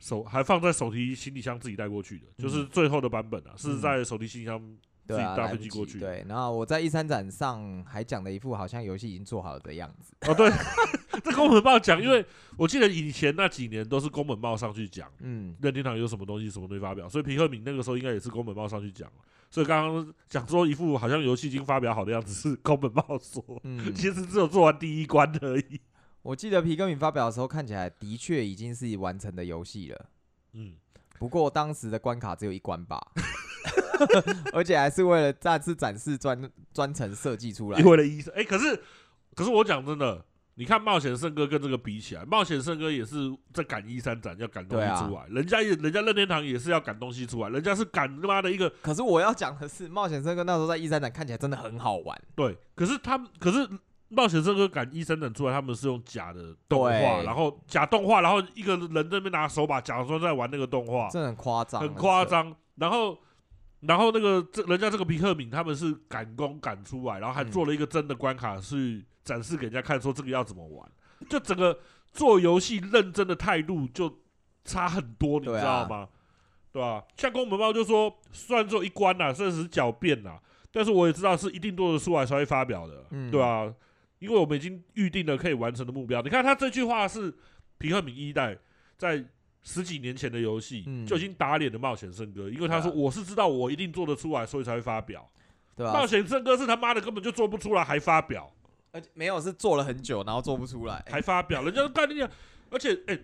[0.00, 4.60] 手还放在手提行李箱自己带过去的，就是最后的版本啊，嗯、是在手提行李箱。
[5.06, 5.98] 对啊，来不及。
[5.98, 10.14] 对，然后我在一三展上还讲了一副好像游戏已经做好了的样子。
[10.28, 10.50] 哦，对，
[11.22, 12.24] 这宫本茂讲，因为
[12.56, 19.10] 我记得以前那几年都是宫本茂上去讲，嗯，任天堂有什么东西什么东西发表，所以皮克敏那个时候应该也是宫本茂上去讲。
[19.48, 25.80] 所以刚刚讲说一副好像游戏已经发表好的样子是宫本茂说，嗯，其实只有做完第一关而已。
[26.22, 30.06] 我记得皮克敏发表的时候看起来的确已经是完成的游戏了，
[30.54, 30.74] 嗯，
[31.20, 33.00] 不过当时的关卡只有一关吧。
[34.52, 38.80] 而且还是为了再次展示专专程设计出来，为了医生哎，可是
[39.34, 40.24] 可是我讲真的，
[40.54, 48.70] 你看冒险圣哥跟这个比起来，冒险圣哥也是在赶一三展要赶东西出来，啊、人家也人家任天堂也是要赶东西出来，人家是赶他妈的一个。
[48.82, 52.18] 可是我要讲的是，冒险圣哥那时候在一三展看起来真的很好玩。
[52.34, 53.68] 对，可是他们可是
[54.08, 63.18] 冒险圣哥赶 E3 展出来，他们是用假的动画，然后假动画，然后一个人在那边拿手把，假装在玩那个动画，这很夸张，很夸张，然后。
[63.86, 70.90] 然后那个这人家这个皮克敏他们是赶工赶出来，然后还做了一个真的关卡是展示给人家看，说这个要怎么玩。
[71.28, 71.78] 就整个
[72.12, 74.20] 做游戏认真的态度就
[74.64, 76.08] 差很多，你知道吗？
[76.72, 77.04] 对吧、啊？
[77.16, 80.38] 像宫本茂就说，虽然只有一关呐，甚至是狡辩呐，
[80.70, 83.74] 但是我也知道是一定做得出来才会发表的，嗯、对吧、啊？
[84.18, 86.20] 因为我们已经预定了可以完成的目标。
[86.22, 87.34] 你看他这句话是
[87.78, 88.58] 皮克敏一代
[88.96, 89.24] 在。
[89.66, 95.28] 十几年前的游戏就已经打脸的冒险圣歌，因为他说我是知道我一定做得出来，所以才会发表。
[95.74, 95.92] 对吧？
[95.92, 98.50] 冒险圣歌是他妈的根本就做不出来，还发表，
[98.92, 102.30] 而且没有是做了很久，然后做不出来，还发表，人家干你讲，
[102.70, 103.18] 而且哎，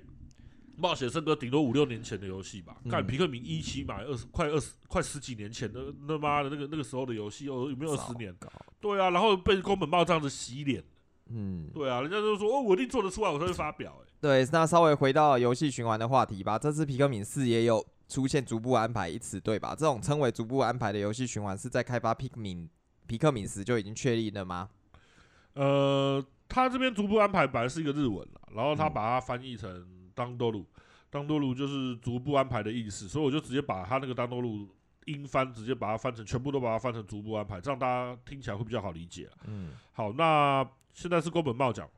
[0.77, 8.35] 冒险圣歌顶多五六年前的游戏吧，干皮克明一七买二十快二十快十几年前的那妈的那个那个时候的游戏，有有没有二十年？
[8.81, 10.85] 对啊，然后被宫本茂这样子洗脸，
[11.31, 14.05] 嗯，对啊，人家就说哦，我一定做得出来，我才会发表、欸。
[14.05, 16.59] 哎，对，那稍微回到游戏循环的话题吧。
[16.59, 19.75] 这次皮克敏四也有出现逐步安排一词，对吧？
[19.75, 22.69] 这种称为逐步安排的游戏循环是在开发皮克敏
[23.07, 24.69] 皮克敏时就已经确立了吗？
[25.55, 30.67] 呃，他这边逐步安排本来是一个日文，然后他把它翻译成当多鲁，
[31.11, 34.69] 当多鲁就是逐步安排的意思，所以我就直接把他那个当多鲁
[35.07, 39.29] 音翻，直接把它翻成全部都把它翻成逐步安排，这样大家听起来会比较好理解。
[39.47, 41.89] 嗯，好，那现在是宫本茂讲，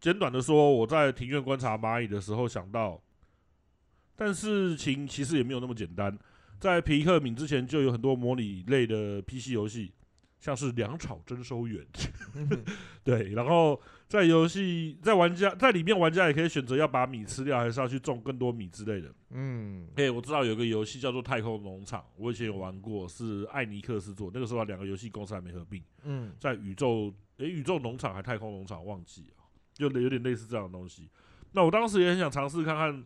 [0.00, 3.02] 简短的说，我在庭院观察蚂蚁的时候想到，
[4.16, 6.18] 但事情其实也没有那么简单，
[6.58, 9.92] 在皮克敏之前就有很多模拟类的 PC 游戏。
[10.40, 11.84] 像是粮草征收员，
[13.02, 19.12] 对，然后在游戏在玩家在里面，玩家也可以选择要把米吃掉，还是要去种更多米之类的。
[19.30, 25.82] 嗯，哎，我知道有个游戏叫做《太空农场》，我以前有玩过，是艾尼克斯做，那个时候两个游戏公司还没合并。
[26.04, 31.10] 嗯，在宇宙诶，宇宙农场还太空农场忘记啊，就有点类似这样的东西。
[31.52, 33.04] 那我当时也很想尝试看看。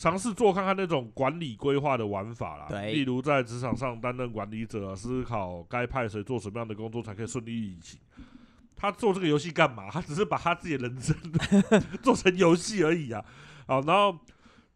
[0.00, 7.98] 尝试做看看那种管理规划的玩法啦，例如在职场上担任管理者，思考该派谁做什么样的工作才可以顺利运行。
[8.76, 9.90] 他做这个游戏干嘛？
[9.90, 11.16] 他只是把他自己的人生
[12.00, 13.24] 做成游戏而已啊！
[13.66, 14.16] 好，然后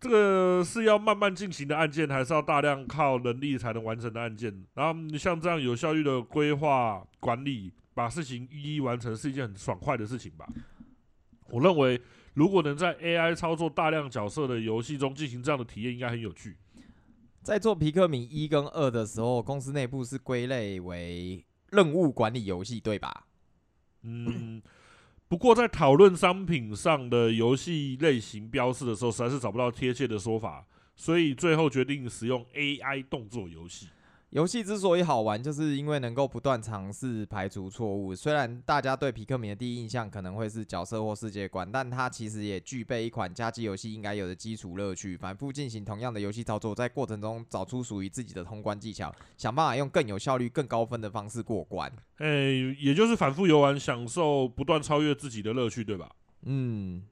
[0.00, 4.52] 这个是要慢慢进行的案件，还是要大量靠能力才能完成的案件？
[4.74, 10.48] 然后你像这样有效率的规划管理，把事情一一完成，是一件很爽快的事情吧？
[11.50, 12.00] 我认为。
[12.34, 16.56] 如果能在 AI 操作大量角色的游戏中进行这样的体验，应该很有趣。
[17.42, 23.26] 在做皮克敏一跟二的时候，公司内部是归类为任务管理游戏，对吧？
[24.00, 24.62] 嗯，
[25.28, 33.88] 不过在讨论商品上的游戏类型标示的时候，实在是找不到贴切的说法，所以最后决定使用 AI 动作游戏。
[34.32, 38.14] 游戏之所以好玩，就是因为能够不断尝试排除错误。
[38.14, 45.18] 虽然大家对皮克敏的第一印象可能会是角色或世界观，但它其实也具备一款家机游戏应该有的基础乐趣。
[45.18, 51.92] 反复进行同样的游戏操作，在过程中找出属于自己的通关技巧，想办法用更有效率、更高分的方式过关。
[52.20, 56.10] 诶、欸，也就是反复游玩，享受不断超越自己的乐趣，对吧？
[56.46, 57.02] 嗯。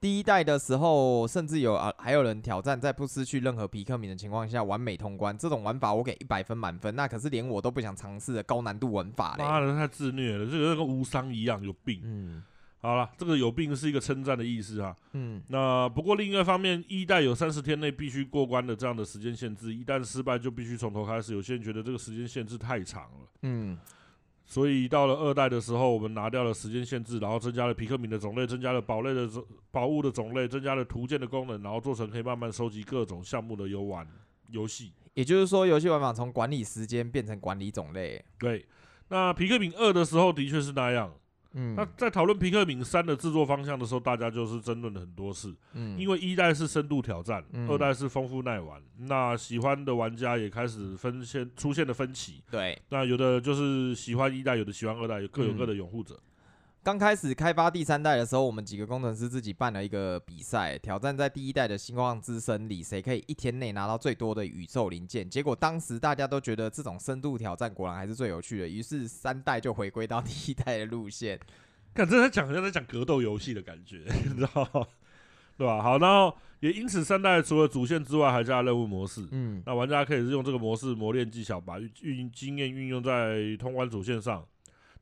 [0.00, 5.36] 第一代的时候，甚至有啊，还有人挑战在不失去任何皮克敏的情况下完美通关。
[5.36, 9.44] 这种玩法我给一百分满分，那可是连我都不想尝试的高难度玩法嘞。
[9.44, 12.00] 妈的，太自虐了，这个跟无伤一样，有病。
[12.04, 12.42] 嗯，
[12.80, 14.94] 好了，这个有病是一个称赞的意思啊。
[15.14, 21.32] 嗯，那不过另一个方面，一代有三十天内必须过关的这样的时间限制，一旦失败就必须从头开始。
[21.32, 23.28] 有些人觉得这个时间限制太长了。
[23.42, 23.76] 嗯。
[24.50, 34.08] 所以到了二代的时候，我们拿掉了时间限制，然后增加了皮克敏的种类，增加了宝类的种宝物的种类，增加了图鉴的功能，然后做成可以慢慢收集各种项目的游玩
[34.50, 34.90] 游戏。
[35.12, 38.24] 也就是说，游戏玩法从管理时间变成管理种类。
[38.38, 38.64] 对，
[39.08, 41.12] 那皮克敏二的时候的确是那样。
[41.54, 45.54] 嗯，那在讨论皮克敏三的制作方向的时候，大家就是争论了很多次。
[45.72, 48.82] 嗯，因为一代是深度挑战，嗯、二代是丰富耐玩。
[48.98, 52.42] 那喜欢的玩家也开始分现出现了分歧。
[52.50, 56.14] 对，那有的就是喜欢一代，有的喜欢二代，有各有各的拥护者。
[56.14, 56.20] 嗯
[56.82, 65.28] 刚开始开发第三代的时候，我们几个工程师自己办了一个比赛，挑战在第一代的星光之声里，谁可以一天内拿到最多的宇宙零件。
[65.28, 71.38] 结果当时大家都觉得这种深度挑战果然还是最有趣的，于是三代就回归到第一代的路线。
[71.92, 74.86] 看，这在讲好像在讲格斗游戏的感觉，你知道吗？
[75.58, 75.82] 对吧？
[75.82, 79.26] 好，然后也因此三代除了主线之外，还加了任务模式。
[79.32, 84.46] 嗯，那玩家可以是用这个模式磨练技巧，把运运经验运用在通关主线上。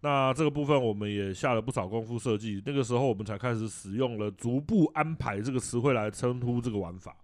[0.00, 7.16] 那这个部分我们也下了不少功夫设计，那个时候我们才开始使用了“逐步安排”这个词汇来称呼这个玩法。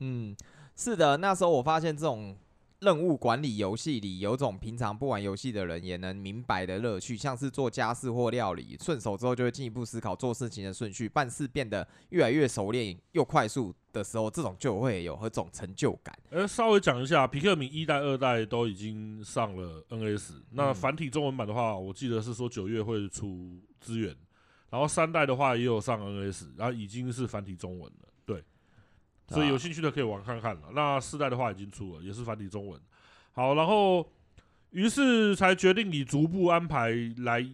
[0.00, 0.36] 嗯，
[0.74, 2.36] 是的，那时候我发现这种。
[2.80, 16.14] 任务管理游戏里有种平常不玩游戏的人也能明白的乐趣，像是做家事或料理，顺手之后就会进一步思考做事情的顺序，办事变得越来越熟练又快速的时候，这种就会有和种成就感。
[16.30, 24.14] 呃，稍微讲一下，皮克敏一代、二代都已经上了 NS，那繁体中文版的话，我记得是说九月会出资源，
[24.68, 28.05] 然后三代的话也有上 NS，然后已经是繁体中文了。
[29.28, 30.62] 所以有兴趣的可以玩看看了。
[30.72, 32.80] 那四代的话已经出了，也是繁体中文。
[33.32, 34.08] 好，然后
[34.70, 37.46] 于是才决定以逐步安排来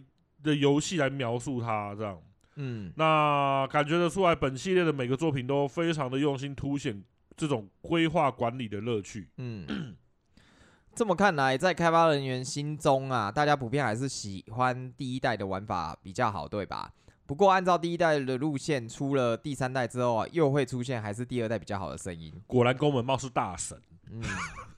[0.43, 2.21] 的游戏来描述它，这样。
[2.55, 7.03] 嗯，那感觉得出来，本系列的每个作品都非常的用心，凸显
[7.35, 9.27] 这种规划管理的乐趣。
[9.37, 9.95] 嗯，
[10.93, 16.93] 这么看来，在开发人员心中啊，大家普遍还是喜欢第一代的玩法比较好，对吧？
[17.25, 22.33] 不过，按照第一代的路线，出了第三代之后啊，又会出现还是第二代比较好的声音。
[22.45, 23.77] 果然，宫本茂是大神。
[24.11, 24.21] 嗯，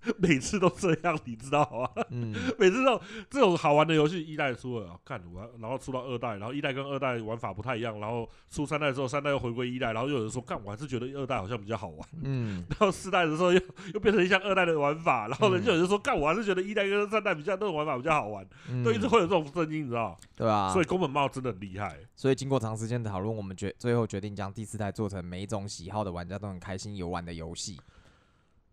[0.17, 2.03] 每次都这样，你知道吗？
[2.09, 12.07] 嗯， 每次这种这种好玩的游戏，一代出了，看完，然后出到二代，然后一代跟二代玩法不太一样，然后出三代之后，三代又回归一代，然后又有人说，干，我还是觉得二代好像比较好玩。
[12.23, 13.61] 嗯， 然后四代的时候又
[13.93, 20.17] 又变成像二代的玩法，然后人就有人说，干，我还是觉得一代跟三代比较那种玩法比较好玩，嗯都一直会有这种声音，你知道？
[20.35, 21.97] 对啊，所以宫本茂真的很厉害。
[22.15, 27.79] 所以经过长时间的讨论，我们决最后决定将第四代做成每一种喜好的玩家都很开心游玩的游戏。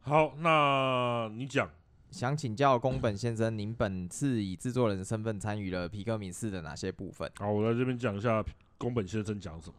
[0.05, 1.71] 好，那你讲。
[2.11, 7.31] 想请教宫本先生，您本次以制作人身份参与了皮克敏四的哪些部分？
[7.37, 8.45] 好，我在这边讲一下
[8.77, 9.75] 宫本先生讲什么。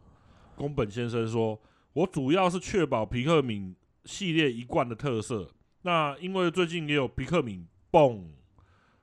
[0.56, 1.60] 宫本先生说
[1.92, 5.48] ：“我主要是确保皮克敏系列一贯的特色。
[5.82, 8.32] 那因为最近也有皮克敏蹦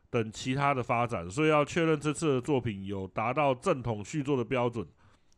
[0.10, 4.86] 等其他的发展，所以要确认这次的作品有达到正统续作的标准。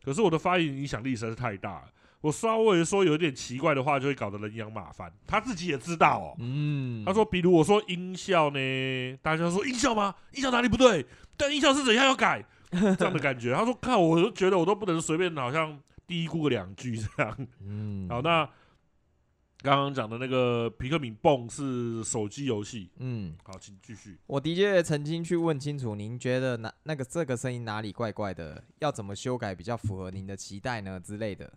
[0.02, 1.90] 可是我的发言影响力实在是太大了。”
[2.24, 5.12] 我稍微说有点奇怪的话，就会搞得人仰马翻。
[5.26, 6.34] 他自己也知道哦。
[6.38, 10.14] 嗯，他说，比如我说音效呢，大家说音效吗？
[10.32, 11.04] 音效哪里不对？
[11.36, 12.42] 但音效是怎样要改？
[12.70, 13.52] 这样的感觉。
[13.52, 17.46] 他说，看，我都觉得我都不能随便，好像嘀咕个两句这样。
[17.60, 18.48] 嗯，好，那
[19.58, 22.88] 刚刚讲的那个皮克敏蹦是手机游戏。
[23.00, 24.16] 嗯，好，请继续。
[24.26, 28.64] 我的确曾经去问清楚，您觉得哪那个这个声音哪里怪怪的？
[28.78, 30.98] 要怎么修改比较符合您的期待呢？
[30.98, 31.52] 之类的。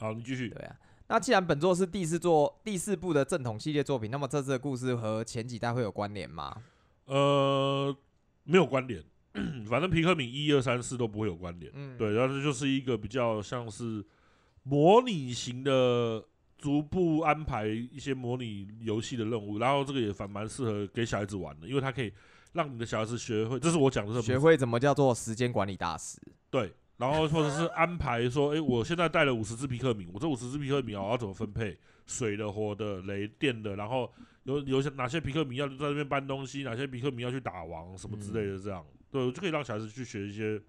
[0.00, 0.48] 好，你继续。
[0.48, 0.74] 对啊，
[1.08, 6.56] 那既然本作是第四作第四部的正统系列作品，那么这次的故事和前几代会有关联吗？
[7.04, 7.94] 呃，
[8.44, 9.04] 没有关联，
[9.68, 11.70] 反正皮克敏一二三四都不会有关联。
[11.74, 14.02] 嗯，对，然后这就是一个比较像是
[14.62, 16.24] 模拟型的，
[16.56, 22.10] 逐步安排一些模拟游戏的任务，然后这个也反蛮适合给小孩子玩的，因为它可以
[22.54, 26.18] 让你的小孩子学会，这是我讲的，学会怎么叫做时间管理大师。
[26.48, 26.72] 对。
[27.00, 31.76] 然后或者是安排说，诶，我现在带了五十只皮克敏，我这五十只皮克敏我要怎么分配？
[32.06, 40.60] 水的、火的、雷电的，然后有有些哪些皮克敏要在那边搬东西，哪些皮克敏要去打王什么之类的，这样，对，我就可以让小孩子去学一些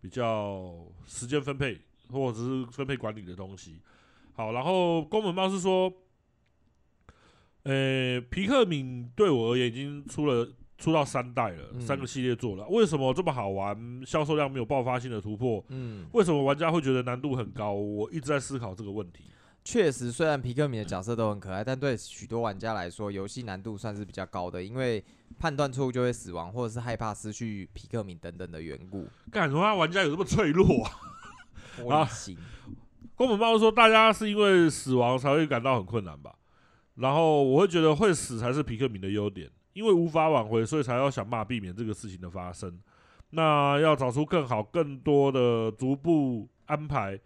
[0.00, 3.80] 比较时间分配或者是分配管理的东西。
[4.34, 5.92] 好，然后宫本茂是说，
[7.62, 10.46] 呃，皮克敏对我而言已经出了。
[10.82, 14.02] 出到三代了，三个系列做了，嗯、为什么这么好玩？
[14.04, 15.64] 销售量没有爆发性的突破？
[15.68, 17.72] 嗯，为什么玩家会觉得难度很高？
[17.72, 19.26] 我一直在思考这个问题。
[19.64, 25.04] 确实，虽然皮克敏的角色都很可爱，但对许多玩家来说，游戏难度算是比较高的，因为
[25.38, 29.06] 判断错误就会死亡，或者是害怕失去皮克敏等等的缘故。
[29.30, 29.74] 干什么？
[29.76, 30.90] 玩家有这么脆弱啊？
[31.78, 32.36] 玻璃心。
[33.14, 36.34] 宫本茂说，大家是因为死亡才会感到很困难吧？
[36.96, 39.48] 然后我会觉得会死才是皮克敏的优点。
[39.72, 42.78] 因为无法挽回，所以才要想办法避免这个事情的发生。
[43.30, 47.18] 那要找出更好、更多的逐步安排，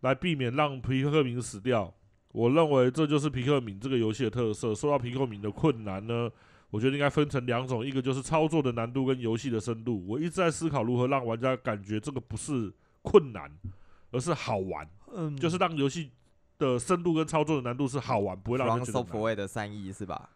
[0.00, 1.92] 来避免让皮克敏死掉。
[2.32, 4.74] 我认为这就是皮克敏这个游戏的特色。
[4.74, 6.30] 说到皮克敏的困难呢，
[6.70, 10.04] 我觉得应该分成两种，一个就是操作的难度跟游戏的深度。
[10.06, 12.70] 我一直在思考如何让玩家感觉这个不是
[13.02, 13.50] 困难，
[14.10, 14.86] 而是好玩。
[15.14, 16.10] 嗯，就是让游戏
[16.58, 19.08] 的深度跟操作的难度是好玩，不会让人觉得难。
[19.08, 20.28] 所谓的善意是吧？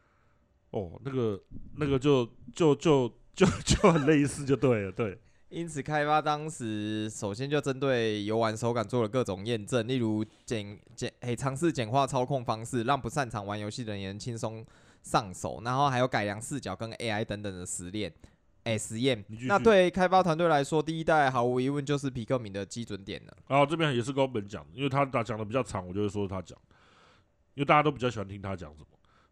[0.71, 1.41] 哦，那个
[1.77, 5.19] 那个就就就就 就很类似，就对了，对。
[5.51, 14.63] 因此，开发当时首先就针对游玩手感做了各种验证，例如简简诶尝试简化操控方式，让不擅长玩游戏的人轻松
[15.03, 18.13] 上手，然后还有改良视角跟 AI 等等的实验
[18.65, 19.25] 诶实验。
[19.47, 23.35] 那对开发团队来说，第一代毫无疑问就是皮克敏的基准点了。
[23.47, 26.59] 然后这边也是宫本讲，因为他打讲的比较长，我就会说他讲，
[27.55, 28.87] 因为大家都比较喜欢听他讲什么。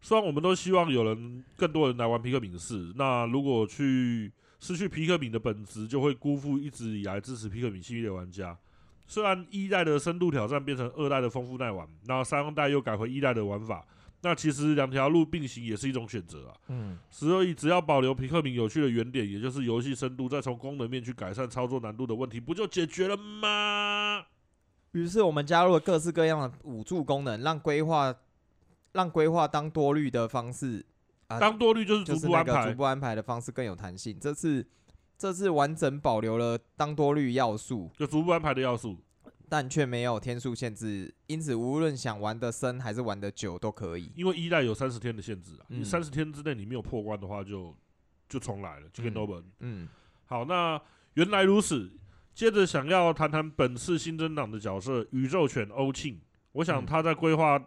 [0.07, 8.57] 虽然我们都希望有人更多人来玩皮克敏四，那如果去失去皮克敏的本质，就会辜负一直以来支持皮克敏系列的玩家。
[9.05, 13.85] 虽然一代的深度挑战变成二代的丰富耐玩，那三代又改回一代的玩法，
[14.21, 16.55] 那其实两条路并行也是一种选择啊。
[16.69, 24.23] 嗯，所以只要保留皮克敏有趣的原点，也就是游戏深度，再从功能面去改善操作难度的问题，不就解决了吗？
[24.93, 28.15] 于是我们加入了各式各样的辅助功能，让规划。
[28.93, 30.85] 让规划当多虑的方式，
[31.27, 34.17] 啊、当多虑就是逐步安排，逐步安排的方式更有弹性。
[34.19, 34.65] 这次
[35.17, 38.97] 这次完整保留了当多虑要素，就逐步安排的要素，
[39.49, 44.11] 但却没有天数限制，因此无论想玩的深还是玩的久都可以。
[44.15, 47.75] 因为一代有三十天的限制啊，你三十天之内你没有破关的话就，
[48.29, 49.43] 就就重来了，就可以 no 本。
[49.59, 49.87] 嗯，
[50.25, 50.81] 好，那
[51.13, 51.91] 原来如此。
[52.33, 56.21] 接着想要谈谈本次新增档的角色宇宙犬欧庆，
[56.51, 57.59] 我想他在规划。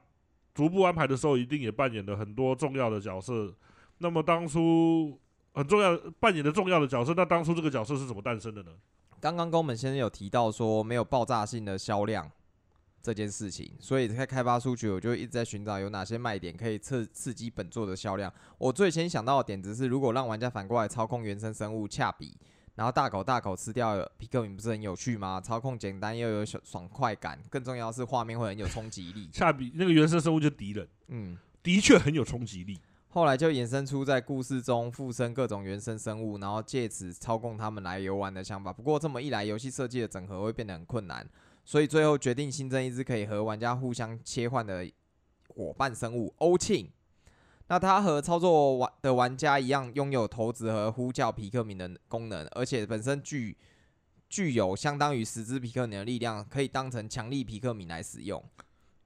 [0.54, 3.54] 逐步安排的时候，一定也扮演了很多重要的角色。
[3.98, 5.18] 那么当初
[5.52, 8.72] 很重要扮演的重要的角色，那当初这个角色是怎么诞生的呢？
[9.20, 12.30] 刚刚宫本先生有提到说没有爆炸性的销量，
[13.02, 18.32] 这件事情，所以在开发出去，我就一直在寻找有哪些卖点可以刺刺激本作的销量。
[18.56, 22.34] 我最先想到的点子是，如果让玩家反过来操控原生生物恰比，
[22.80, 25.38] 然后大口大口吃掉皮克敏，不是很有趣吗？
[25.38, 29.28] 操控简单又有爽快感，更重要的是画面会很有冲击力。
[29.36, 32.80] 下比那个原生生物就敌人，嗯，的确很有冲击力。
[33.10, 38.72] 后来就衍生出在故事中附身各种原生生物，然后借此操控他们来游玩的想法。
[38.72, 41.28] 不过这么一来，游戏设计的整合会变得很困难。
[41.66, 44.90] 所以最后决定新增一只可以和玩家互相切换的
[45.48, 46.90] 伙伴生物欧庆。
[47.70, 53.56] 那它和操作玩的玩家一样，拥有投掷和呼叫皮克敏的功能，而且本身具
[54.28, 58.42] 具有相当于十只皮克敏的力量，可以当成强力皮克敏来使用。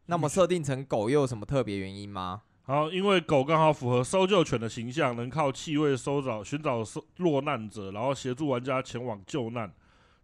[0.06, 2.40] 那么设定成狗又有什么特别原因吗？
[2.62, 6.82] 好，因为狗刚好符合搜救犬的形象，能靠气味搜找寻找
[7.18, 9.70] 落难者，然后协助玩家前往救难。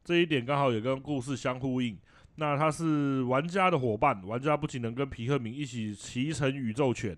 [0.03, 1.99] 这一点刚好也跟故事相呼应。
[2.37, 7.15] 那它是玩家的伙伴，玩家不仅能跟皮克敏一起骑乘宇宙犬，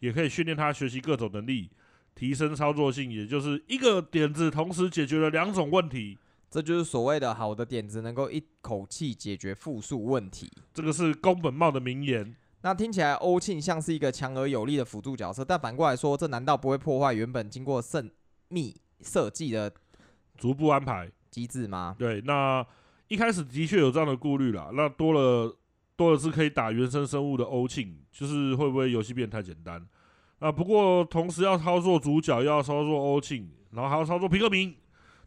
[0.00, 1.70] 也可以训练他学习各种能力，
[2.14, 6.18] 提升操作性，也就是一个点子同时解决了两种问题。
[6.50, 10.50] 这就是所谓的好的点子能够一口气解决复数问题。
[10.72, 12.34] 这个是宫本茂的名言。
[12.62, 18.10] 那听起来欧庆像是一个强而有力的辅助角色，但反过来说，这难道不会破坏原本经过慎
[18.48, 19.72] 密设计的
[20.36, 21.96] 逐步安排机制吗？
[21.98, 22.66] 对，那。
[23.08, 25.54] 一开始的确有这样的顾虑啦，那多了
[25.96, 29.84] 多的是可以打原生生物的欧庆，就是会不会游戏变太简单
[30.40, 30.50] 啊？
[30.50, 34.74] 不过同时要操作主角，要操作欧庆，然后还要操作皮克敏，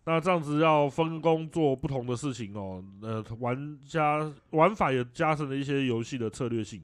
[0.06, 2.84] 那这样子要分工做不同的事情哦。
[3.02, 6.84] 呃，玩家玩法也加深了一些游戏的策略性，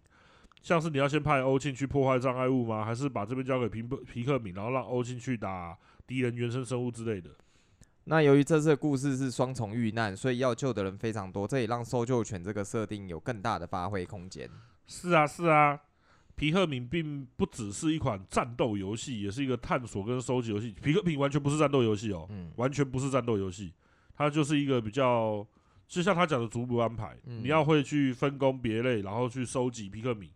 [0.61, 2.85] 像是你要先派欧庆去破坏障碍物吗？
[2.85, 5.77] 还是把这边交给皮皮克敏，然后让欧庆去打
[6.07, 7.29] 敌人原生生物之类的？
[8.05, 14.49] 那由于这次的故事是双重遇难，所以要救的人非常多，这也让搜救犬这个设定有更大的发挥空间。
[14.87, 15.79] 是啊，是啊，
[16.35, 20.75] 皮克敏并不只是一款战斗游戏，也是一个探索跟收集游戏。
[20.81, 23.73] 皮克敏完全不是战斗游戏哦，嗯，完全不是战斗游戏，
[24.15, 25.47] 它就是一个比较，
[25.87, 30.29] 就像他讲的逐步安排，嗯，你要会去分工别类，然后去收集皮克敏，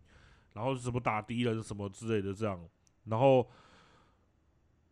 [0.54, 2.58] 然后什么打敌人什么之类的这样，
[3.04, 3.46] 然后。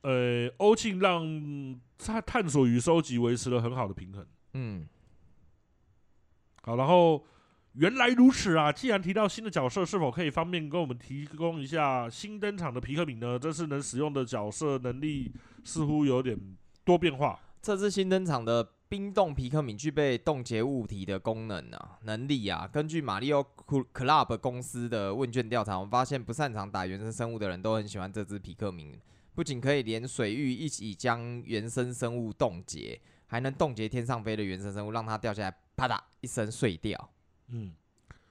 [0.06, 4.24] 呃，欧庆让他探索与收集维持了很好的平衡。
[4.54, 4.86] 嗯，
[6.62, 7.26] 好，然后
[7.72, 8.70] 原来如此啊！
[8.70, 13.36] 既然提到新的角色，是否可以方便跟我们提供一下新登场的皮克敏呢？
[13.36, 15.32] 这次能使用的角色能力
[15.64, 16.38] 似乎有点
[16.84, 17.40] 多变化。
[17.60, 22.64] 这次新登场的冰冻皮克敏具备冻结物体的功能啊，能力啊。
[22.72, 28.96] 根据马里奥 Club 公司的问卷调查，我们发现不擅长打原生生物的人都很喜欢这只皮克敏。
[29.36, 37.10] 不仅可以连水域一起将原生生物冻结，还能冻结天上飞的原生生物，让它掉下来，啪嗒一声碎掉。
[37.50, 37.70] 嗯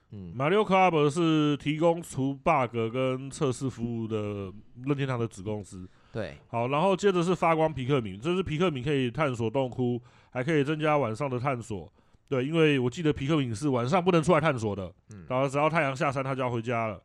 [0.09, 4.51] 嗯，马里奥 Club 是提供除 bug 跟测试服务的
[4.83, 5.87] 任天堂的子公司。
[6.11, 10.01] 对，好，然后接着是发光皮克敏，这是皮克敏可以探索洞窟，
[10.31, 11.93] 还可以增加晚上的探索。
[12.27, 16.99] 对，因为我记得皮克敏是晚上不能出来探索的，嗯，然后只要太阳下山，他就要回家了。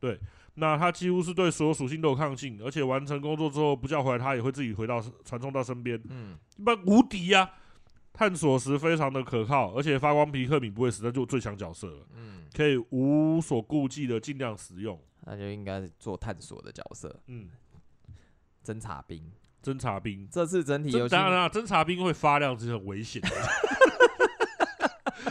[0.00, 0.18] 对。
[0.54, 6.00] 那他几乎是对所有属性都有抗性，而且完成工作之后不叫回来，他也会自己回到传送到身边。
[6.10, 7.50] 嗯，一般无敌呀！
[8.12, 12.06] 探索时非常的可靠，而且发光皮克敏不会死，那就最强角色了。
[12.14, 15.00] 嗯，可以无所顾忌的尽量使用。
[15.24, 17.18] 那就应该是做探索的角色。
[17.28, 17.48] 嗯，
[18.62, 19.32] 侦察兵，
[19.62, 23.30] 侦察兵，这次整体游戏当然了，侦察兵会发亮，这是很危险的。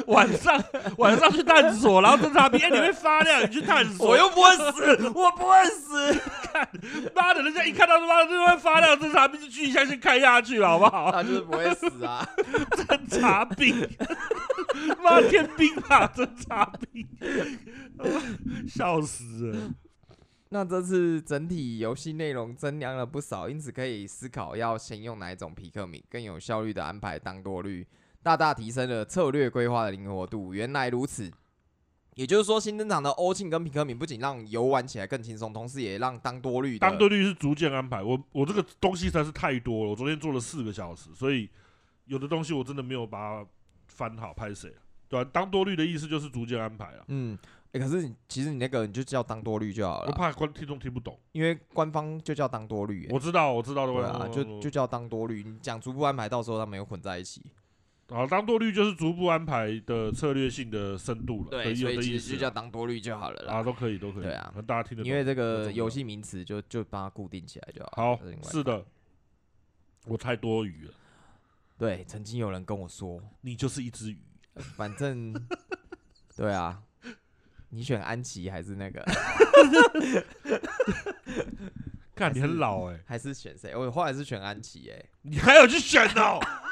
[0.08, 0.64] 晚上
[0.98, 6.14] 晚上去探索，然后侦察兵，哎，你会发亮，你去探索，我又不会死，我不会死。
[6.52, 6.68] 看，
[7.16, 11.12] 妈的，人家一看到他妈就会发亮，侦察兵就继续相信看下去了，好不好？
[11.12, 12.28] 他就是不会死啊，
[12.72, 13.88] 侦察兵，
[15.04, 17.08] 妈天兵啊，侦察兵，
[18.68, 19.72] 笑死了。
[20.54, 27.88] 那这次整体游戏内容增量了不少，因此可以思考要先用哪一种皮克敏，更有效率的安排当多率。
[28.24, 30.54] 大大提升了策略规划的灵活度。
[30.54, 31.32] 原来如此，
[32.16, 36.78] 也就是说，新登场的欧庆跟皮克敏不仅让游玩起来更轻松，同时也让当多率。
[36.78, 38.04] 当多率是逐渐安排。
[38.04, 41.50] 我我这个东西实在是太多了，我昨天做了四个小时，所以
[42.06, 43.48] 有的东西我真的没有把它
[43.88, 44.74] 翻好拍谁。
[45.10, 45.30] 对吧？
[45.34, 47.04] 当多率的意思就是逐渐安排啊。
[47.10, 47.38] 嗯，
[47.74, 50.08] 哎、欸，可是你其实你那个你就叫当多率就好了。
[50.08, 53.10] 我怕观听众听不懂，因为官方就叫当多率。
[53.12, 53.92] 我知道，我知道的。
[53.92, 55.44] 对啊，就就叫当多率。
[55.44, 57.42] 你讲逐步安排，到时候他们又混在一起。
[58.12, 61.50] 好，当多率就是逐步安排的策略性的深度了。
[61.50, 63.54] 对，所以其实就叫当多率就好了啦。
[63.56, 64.24] 啊，都可以，都可以。
[64.24, 65.10] 对啊，大家听得懂。
[65.10, 68.18] 因为这个游戏名词就就把它固定起来就好。
[68.18, 68.86] 好，是的，
[70.06, 70.94] 我太多余了。
[71.78, 74.20] 对，曾经有人跟我说，你就是一只鱼。
[74.76, 75.34] 反正，
[76.36, 76.84] 对啊，
[77.70, 79.02] 你选安琪还是那个？
[82.14, 83.76] 看你很老哎、欸，还是选谁？
[83.76, 86.40] 我后来是选安琪哎，你还有去选哦？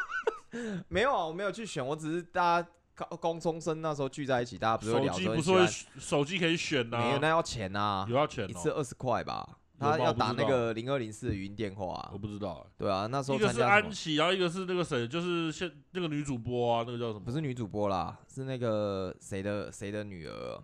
[0.90, 5.68] 没有啊，我没有去选，我只是大家高高中生那时候聚在一起，大家不是会聊手机不是会
[6.00, 7.00] 手机可以选啊？
[7.00, 9.58] 没有，那要钱啊，有要钱、喔，一次二十块吧。
[9.82, 12.68] 他要打那个零二零四的语音电话、啊，我不知道、欸。
[12.78, 17.22] 对啊，那时候一个是安琪，然后一个是那个谁，就是现那个女主播啊，那个叫什么？
[17.22, 20.62] 不是女主播啦，是那个谁的谁的女儿？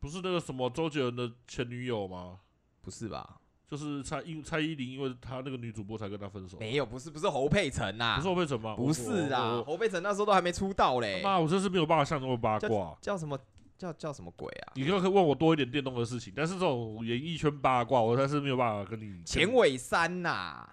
[0.00, 2.40] 不是那个什么周杰伦的前女友吗？
[2.82, 3.38] 不是吧？
[3.68, 6.56] 就是蔡因蔡依林，因为她那个女主播才跟他分手。
[6.58, 8.74] 没有，不是不是侯佩岑呐，不是侯佩岑吗？
[8.76, 11.20] 不是啊，侯佩岑那时候都还没出道嘞。
[11.22, 12.68] 妈，我真是没有办法像这么八卦。
[12.68, 13.38] 叫，叫什么？
[13.78, 14.72] 叫叫什么鬼啊？
[14.76, 19.22] 你可以问我多一点电动的事情，但是这种演艺圈八卦，我真是没有办法跟你。
[19.22, 20.66] 钱伟山呐，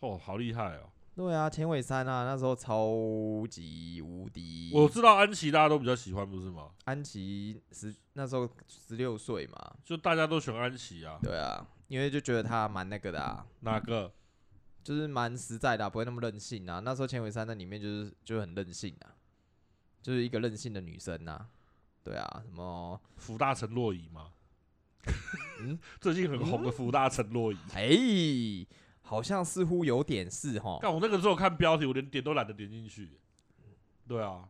[0.00, 0.90] 哦，好厉害哦！
[1.14, 4.72] 对啊，钱伟山啊，那时候超级无敌。
[4.74, 6.70] 我知道安琪大家都比较喜欢，不是吗？
[6.86, 11.20] 安琪十那时候十六岁嘛，就大家都喜欢安琪啊。
[11.22, 13.44] 对啊，因为就觉得他蛮那个的啊。
[13.60, 14.12] 哪个？
[14.84, 16.80] 就是蛮实在的啊，不会那么任性啊。
[16.80, 19.12] 那时候钱伟山在里面就是就很任性啊，
[20.00, 21.46] 就是一个任性的女生呐。
[22.02, 24.30] 对啊，什么福大陈洛仪吗？
[25.60, 28.66] 嗯， 最近很红的福大陈洛仪，哎、欸，
[29.02, 30.78] 好像似乎有点是哈。
[30.80, 33.18] 但我那个时候看标题，我连点都懒得点进去。
[34.06, 34.48] 对啊，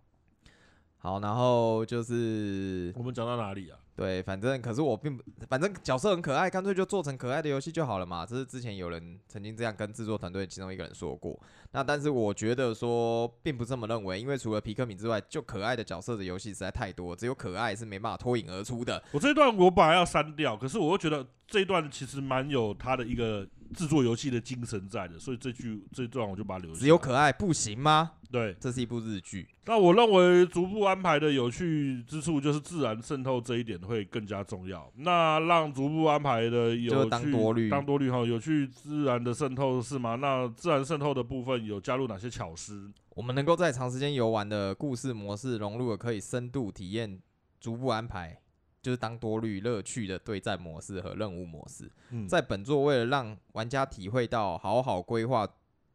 [0.99, 3.81] 好，然后就是我们讲到哪里啊？
[3.99, 8.25] 对，反正可是我并不，反正角色很可爱，干脆就做成可爱的游戏就好了嘛。
[8.25, 11.37] 这是之前有人曾经这样跟制作团队其中一个人说过。
[11.73, 19.03] 那但是我觉得说并不这么认为，因为除了皮克敏之外，就可爱的角色的游戏实在太多，只有可爱是没办法脱颖而出的。
[19.11, 23.45] 我这一段我本来要删掉，可是我又觉得这一段其实蛮有它的一个
[23.75, 26.79] 制作游戏的精神在的，所以这句这一段我就把它留下。
[26.79, 28.13] 只有可爱不行吗？
[28.31, 29.49] 对，这是一部日剧。
[29.65, 34.91] 那我认为逐步安排的有趣之处就是自然渗透这一点会更加重要。
[34.97, 40.17] 那让逐步安排的有趣当多虑，当多虑哈，有趣自然的渗透是吗？
[40.17, 42.91] 那自然渗透的部分有加入哪些巧思？
[43.11, 47.21] 我们能够在长时间游玩的故事模式融入了可以深度体验
[47.59, 48.39] 逐步安排，
[48.81, 51.91] 就是当多虑乐趣的对战模式和任务模式。
[52.11, 55.49] 嗯，在本作为了让玩家体会到好好规划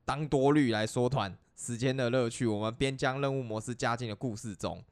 [0.03, 4.83] 当多虑来缩短时间的乐趣，我们边将任务模式加进了故事中。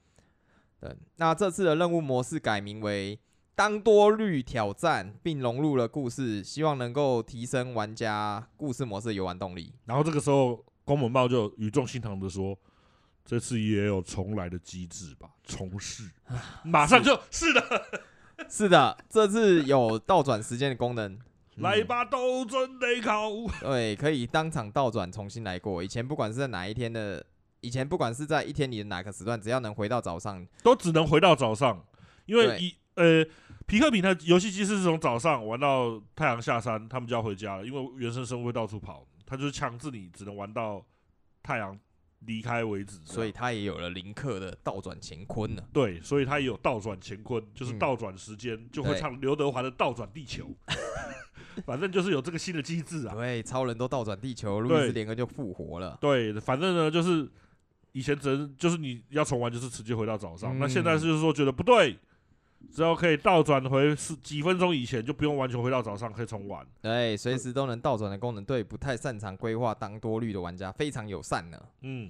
[0.80, 3.20] 对，那这次的任务模式改名为
[3.56, 9.74] “当多虑挑战”，并融入了故事，希望能够提升玩家故事模式的游玩动力。
[9.86, 12.58] 然后这个时候，宫本茂就语重心长的说
[13.24, 15.30] ：“这次也有重来的机制吧？
[15.44, 16.10] 重试，
[16.66, 17.86] 马上就是，是的，
[18.50, 21.20] 是的，这次有倒转时间的功能。”
[21.58, 23.30] 来吧，倒转雷考。
[23.62, 25.84] 对，可以当场倒转重新来过。
[25.84, 27.24] 以前不管是在哪一天的，
[27.60, 31.86] 以前不管是在一天里的哪个时段，只要能回到早上，都只能回到早上。
[32.26, 33.26] 因为一呃，
[33.68, 37.66] 皮克敏的游戏机是从早上玩到太阳下山，他们就要回家了。
[37.66, 40.86] 因为原生生物会到处跑，他就是强制你只能玩到
[41.44, 41.78] 太阳
[42.20, 43.00] 离开为止。
[43.06, 45.64] 所以他也有了林克的倒转乾坤呢。
[45.74, 50.46] 对，所以他也有倒转乾坤，就是倒转时间、嗯、就会唱刘德华的倒转地球。
[51.66, 53.16] 反正就是有这个新的机制啊！
[53.16, 55.98] 对，超人都倒转地球，路易斯连恩就复活了。
[56.00, 57.30] 对，反正呢，就是
[57.92, 60.58] 以前只能就是你要重玩，就是直接回到早上。
[60.58, 61.98] 嗯、那现在是就是说觉得不对，
[62.72, 66.66] 只要可以倒转回是几分钟以前，就不用完全回到早上，可以重玩。
[66.82, 71.62] 对，随时都能倒转的功能，对不太擅长规划当多虑的玩家非常友善呢。
[71.82, 72.10] 嗯，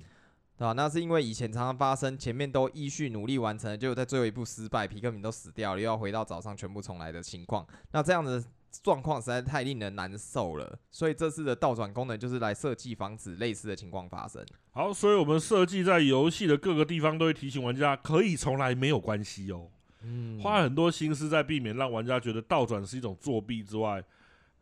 [0.58, 0.74] 对吧？
[0.74, 7.66] 那是因为以前常常发生，前面都依序努力完成，结果在最后一步失败，皮克敏都死掉了，又要回到早上全部重来的情况。
[7.92, 8.44] 那这样子。
[8.82, 14.46] 状况实在太令人难受了，所以这次的倒转功能就是来设计防止类似的情况发生。
[14.72, 19.70] 好，所以我们设计在游戏的各个地方都会提醒玩家可以重来没有关系哦。
[20.04, 24.04] 嗯，花很多心思在避免让玩家觉得倒转是一种作弊之外，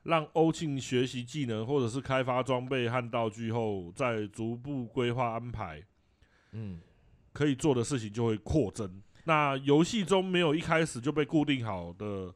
[0.03, 5.83] 让欧庆学习技能或者是开发装备和道具后，再逐步规划安排，
[6.53, 6.81] 嗯，
[7.31, 9.01] 可以做的事情就会扩增。
[9.25, 12.33] 那游戏中没有一开始就被固定好的。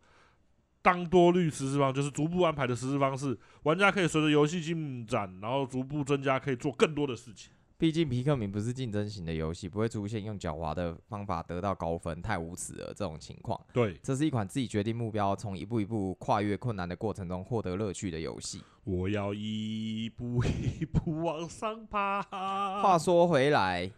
[0.84, 7.52] 当多率实施方就是逐步安排的实施方式，玩家可以随着游戏进展，然后逐步增加，可以做更多的事情。
[7.76, 13.60] 毕竟皮克敏不是竞争型的游戏，不会出现用狡猾的方法得到高分，太无耻了这种情况。
[13.74, 18.62] 对，这是一款自己决定目标，从一步一步跨越困难的过程中获得乐趣的游戏。
[18.84, 22.22] 我要一步一步往上爬。
[22.82, 23.90] 话说回来，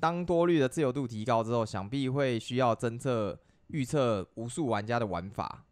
[0.00, 5.64] 当多率的自由度提高之后，想必会需要侦测、预测无数玩家的玩法。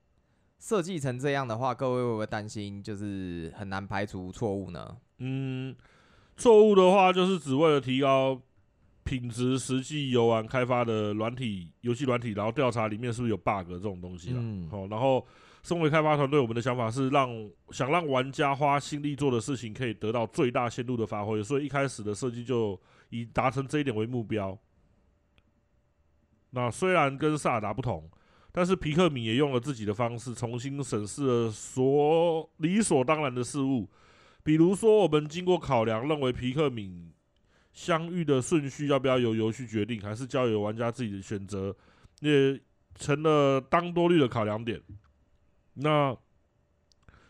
[0.61, 4.97] 设计成这样的话，各位会不会担心，就是很难排除错误呢？
[5.19, 5.75] 嗯，
[6.37, 8.41] 错误的话就是只为了提高
[9.03, 14.37] 品质实际游玩开发的软体游戏软体，然后调查里面是不是有 bug 这种东西啦。
[14.39, 15.27] 嗯，好，然后
[15.63, 17.29] 身为开发团队，我们的想法是让
[17.71, 24.57] 想让玩家花心力做的事情可以得到最大限度的发挥，所以一开始的设计就以达成这一点为目标。
[26.51, 28.11] 那虽然跟萨尔达不同，
[28.53, 33.89] 但是皮克敏也用了自己的方式重新审视了所理所当然的事物，
[34.43, 37.13] 比如说我们经过考量，认为皮克敏。
[37.73, 41.75] 相遇的顺序要不要由游戏决定，还是交由玩家自己的选择，
[42.19, 42.61] 也
[42.97, 44.83] 成了当多虑的考量点。
[45.75, 46.15] 那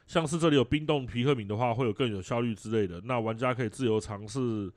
[0.07, 3.03] 像是这里有冰冻皮克敏的话，会有更有效率之类的。
[3.05, 4.73] 那玩家可以自由尝试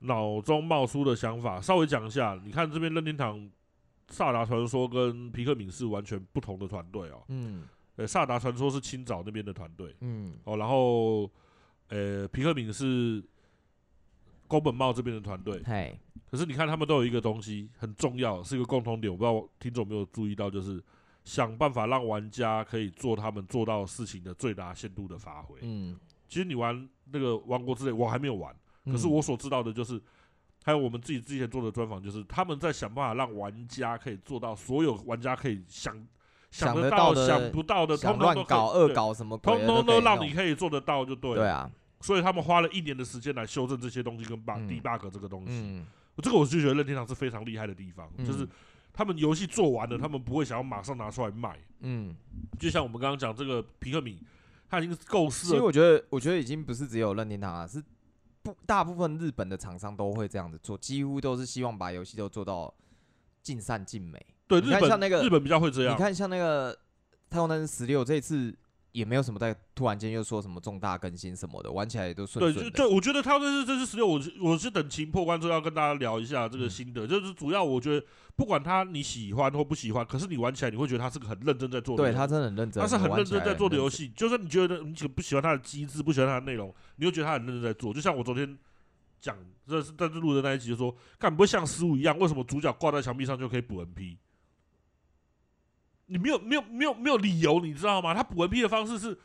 [0.00, 1.58] 脑中冒出的想法。
[1.58, 3.40] 稍微讲一下，你看这边任天堂
[4.08, 7.22] 《萨达传说》跟皮克敏是完全不同的团队哦。
[7.28, 7.64] 嗯，
[7.96, 9.94] 呃，《萨达传说》是青岛那边的团队。
[10.00, 11.30] 嗯，哦，然后
[11.88, 13.22] 呃，皮克敏是。
[14.50, 15.60] 宫本茂这边的团队，
[16.30, 20.82] 可是你看他们都有一个东西很重要，是一个共同点，我不知道听众有没有注意到，就是
[21.22, 25.58] 想办法让玩家可以做他们做到事情的最大限度的发挥。
[25.60, 28.56] 嗯，其实你玩那个《王国之泪》，我还没有玩，
[28.86, 30.00] 可是我所知道的就是，
[30.64, 36.06] 还有我们自己之前做的专访，就是他们在想办法让玩家可以做到所有玩家可以想
[36.50, 41.36] 想得到、想不到的，通通都搞恶搞什么，通通都让你可以做得到，就对了。
[41.36, 41.70] 对啊。
[42.00, 45.84] 所以他们花了一年的时间来修正这些东西跟 bug、debug 这个东西，嗯，
[46.22, 48.46] 这个我就觉得任天堂是非常厉害的地方，嗯、就是
[48.92, 52.14] 他们游戏做完了，他们不会想要马上拿出来卖，嗯，
[52.56, 54.22] 就像我们刚刚讲这个皮克米，
[54.70, 55.52] 他已经构思了。
[55.54, 57.82] 其实我觉得，我觉得已经不是只有任天堂了，是
[58.54, 62.72] 不大部分日本的厂商都会这样子做，几乎都是希望把游戏都做到
[63.42, 64.24] 尽善尽美。
[64.46, 65.94] 对，日本像那个日本比较会这样。
[65.94, 66.76] 你看像那个
[67.28, 68.54] 太空战士十六这一次。
[68.98, 72.70] 也没有什么在突然间又说什么重大更新什么的，玩起来也都顺顺对。
[72.70, 82.02] 对，我觉得他这是这是十六，我我是等情破关之后要跟大家聊一下这个心得，嗯、就是主要我觉得不管他你喜欢或不喜欢，可是你玩起来你会觉得他是个很认真在做的。
[82.02, 84.08] 对，他真的很认真，他是很认真在做的游戏。
[84.16, 87.94] 就算你觉得你不喜欢他的机制，不喜欢他的内容，你又觉得他很认真在做。
[87.94, 88.58] 就像我昨天
[89.20, 89.36] 讲，
[89.66, 94.16] 这是在这录的那一集就说，干不会像十五一样，为什么主角挂在墙壁上就可以补 MP？
[96.08, 98.12] 你没有没有没有没有理由，你知道吗？
[98.12, 99.18] 他补 MP 的方式是。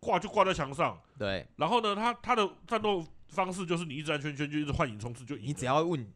[0.00, 1.46] 挂就挂在墙上，对。
[1.56, 6.06] 然后呢，他他的战斗方式就是你一直转圈圈，就一直幻影冲刺，就你只要问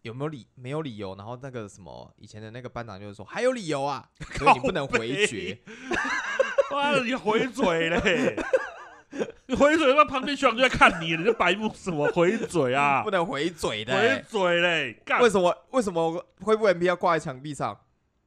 [0.00, 5.58] 有没有理没有理由，然后那个什么以前的那个班长就是说还有理由啊， 所以你不能回绝。
[6.70, 8.36] 妈的，你回嘴嘞！
[9.46, 13.02] 你回嘴，那旁边学长就在看你，你这白目什么回嘴啊？
[13.02, 15.02] 不能回嘴的，回嘴嘞！
[15.20, 17.78] 为什么为什么恢复 MP 要挂在墙壁上？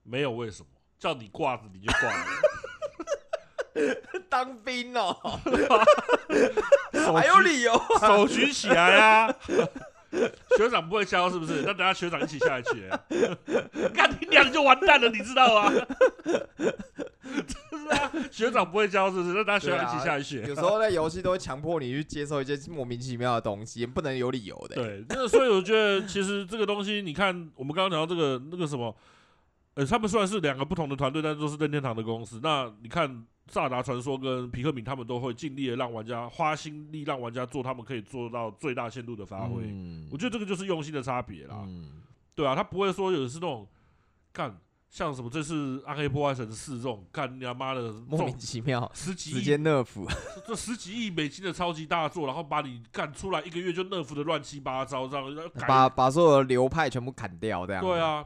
[0.03, 0.67] 没有为什么，
[0.99, 2.25] 叫你挂着你就挂了。
[4.29, 5.15] 当兵哦，
[7.15, 9.33] 还有理由，手举起来啊！
[10.57, 11.61] 学长不会教是不是？
[11.65, 12.89] 那等下学长一起下来学，
[13.93, 15.71] 看你娘就完蛋了，你知道吗？
[17.69, 19.33] 是啊，学长不会教是不是？
[19.33, 20.41] 那等下学长一起下去学。
[20.47, 24.75] 有时候在游戏都会强迫你去接受一些莫名其妙的东西，不能有理由的。
[24.75, 28.93] 对，那所以我觉得其实这个东西，你看我们刚刚讲到这个那个什么，
[29.76, 32.39] 呃，他们虽然是两个不同的团队，但是都是任天堂的公司。
[32.41, 33.26] 那你看。
[33.51, 39.63] 萨达传说跟皮克敏他们都会尽力的让玩家花心力，让玩家做他们可以做到最大限度的发挥。
[39.65, 41.63] 嗯、我觉得这个就是用心的差别啦。
[41.65, 41.99] 嗯、
[42.36, 43.67] 对啊，他不会说有的是那种
[44.32, 44.55] 干
[44.88, 49.88] 像什么这次暗黑破坏神四这种干你妈的莫名其妙十几亿直接 nerf
[50.45, 57.84] 这十几亿美金的超级大作，然后把你干出来一个月就 nerf 的乱七八糟这样，把把所有的流派全部砍掉这样。
[57.84, 58.24] 对啊，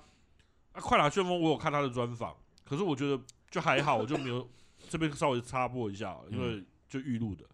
[0.74, 3.20] 啊快打旋风我有看他的专访，可是我觉得
[3.50, 4.48] 就还好，我就没有。
[4.90, 7.50] 这边稍微插播一下，因为就预录的，嗯、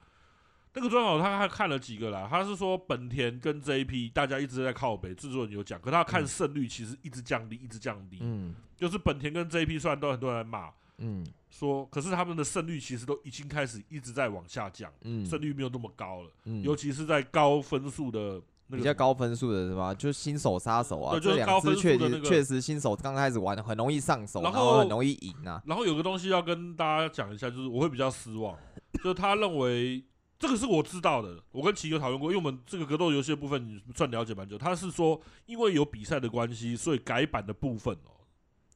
[0.74, 2.28] 那个专访他还看了几个啦。
[2.30, 8.18] 他是说本田跟 JP 大家一直在靠北，制作人有讲，可他看胜率其实一直降低，一直降低。
[8.22, 18.42] 嗯，就是本田跟 JP 虽然都很多人骂，嗯，说可是他们的胜率其实都已经开始一直在往下降，嗯，胜率没有那么高了，嗯，尤其是在高分数的。
[18.72, 19.92] 比较高分数的是吧？
[19.94, 25.60] 就是新手杀手啊，对，就是高分数的那个，确实新手刚开始玩很容易上手，然后很容易赢啊。
[25.66, 28.56] 然后有个东西要跟大家讲一下，就是我会比较失望，
[29.04, 30.04] 就是他认为
[30.38, 34.56] 这个是我知道的，我跟奇有讨论过，因为我们这个格斗游戏的部分你算了解蛮久。
[34.56, 38.14] 他是说，因为有比赛的关系，所以改版的部分哦，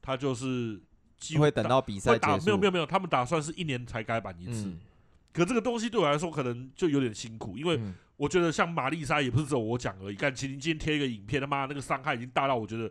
[0.02, 0.82] 他就是
[1.18, 2.36] 机会等到比赛打。
[2.38, 4.66] 没有没有没有，他们打算是一年才改版一次。
[4.66, 4.80] 嗯、
[5.32, 7.80] 可这个东西对我来说可能就有点辛苦，因为。
[8.14, 10.14] 嗯我觉得像玛丽莎也不是只有我讲而已。
[10.14, 12.88] 干，麒麟今天贴一个影片，他妈那个伤害已经大到我觉得，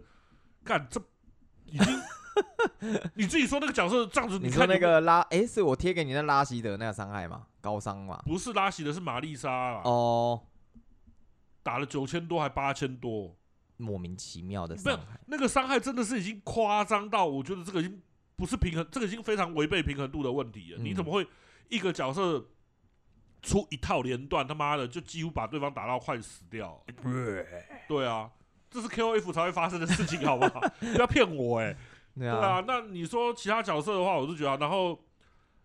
[0.65, 1.01] 干这
[1.65, 2.01] 已经，
[3.15, 7.47] 你自己说那个角色这样子，你看那个拉，哎、欸，是我贴给你的拉希德那个伤害吗？
[7.61, 8.21] 高伤吗？
[8.25, 9.81] 不是拉希德，是玛丽莎啊。
[9.85, 10.41] 哦，
[11.63, 13.37] 打了九千多还八千多，
[13.77, 15.17] 莫名其妙的伤害。
[15.27, 18.01] 那个伤害真的是已经夸张到，我觉得这个已经
[18.35, 20.79] 不是平衡，这个已经非常违背平衡度的问题了。
[20.79, 21.25] 嗯、你怎么会
[21.69, 22.45] 一个角色
[23.43, 26.81] 出一套连段，他妈的就几乎把对方打到快死掉？
[27.87, 28.31] 对啊，
[28.71, 30.61] 这是 KOF 才会发生的事情，好不好？
[30.79, 31.77] 不要骗我哎、欸。
[32.17, 34.97] 对啊，那你说其他角色的话，我是觉得，然后，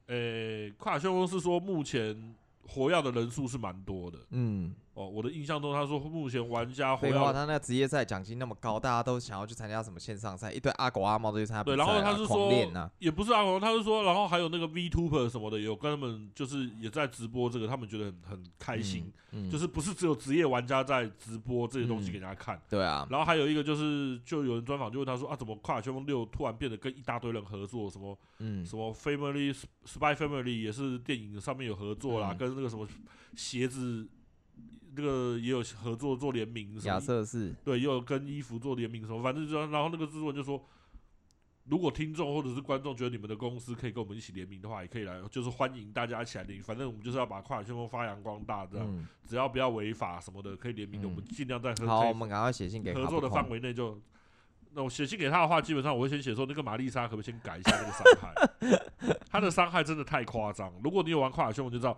[0.06, 2.34] 呃、欸，快打旋风是说目前
[2.66, 4.74] 活跃的人数是蛮多的，嗯。
[4.98, 11.76] 哦，我的印象中，他说目前玩家会，废话，他那个职业赛奖金那么高，大家都想要去参加什么线上赛，一堆阿狗阿猫都去参加比赛，啊。
[11.76, 22.56] 对，然后他是说，啊、也不是阿狗，他是说，然后还有那个 VTuber 什么的，有跟他们就是也在直播这个，他们觉得很很开心，嗯嗯、就是不是只有职业玩家在直播这些东西给人家看。
[22.56, 23.06] 嗯、对啊。
[23.08, 27.88] 然后还有一个就是，就有人专访就问他说啊，怎么《快打旋风六》突然变得跟一大堆人合作？
[27.88, 29.54] 什么，嗯，什么 Family
[29.86, 32.84] Spy Family 也是电影上面有合作啦，嗯、跟那个什么
[33.36, 34.08] 鞋子。
[34.98, 40.60] 这个也有合作做联名，亚瑟士对，也有跟衣服做联名什么，反正就然后那个制作人就说，
[41.66, 46.64] 如果听众或者是观众觉得你们的公司可以跟我们一起联名的话，也可以来，就是欢迎大家一起来联名。
[46.64, 53.96] 反正我们就是要把跨海旋风发扬光大，这样，嗯、只要不要违法什么的，可以联名的，嗯、我们尽量在合好，我们赶快写信给合作的范围内就。
[54.72, 59.14] 那我写信给他的话，基本上我会先写说，那个玛丽莎可不可以先改一下那个伤害？
[59.30, 60.72] 他的伤害真的太夸张。
[60.82, 61.96] 如果你有玩跨海旋风，就知道，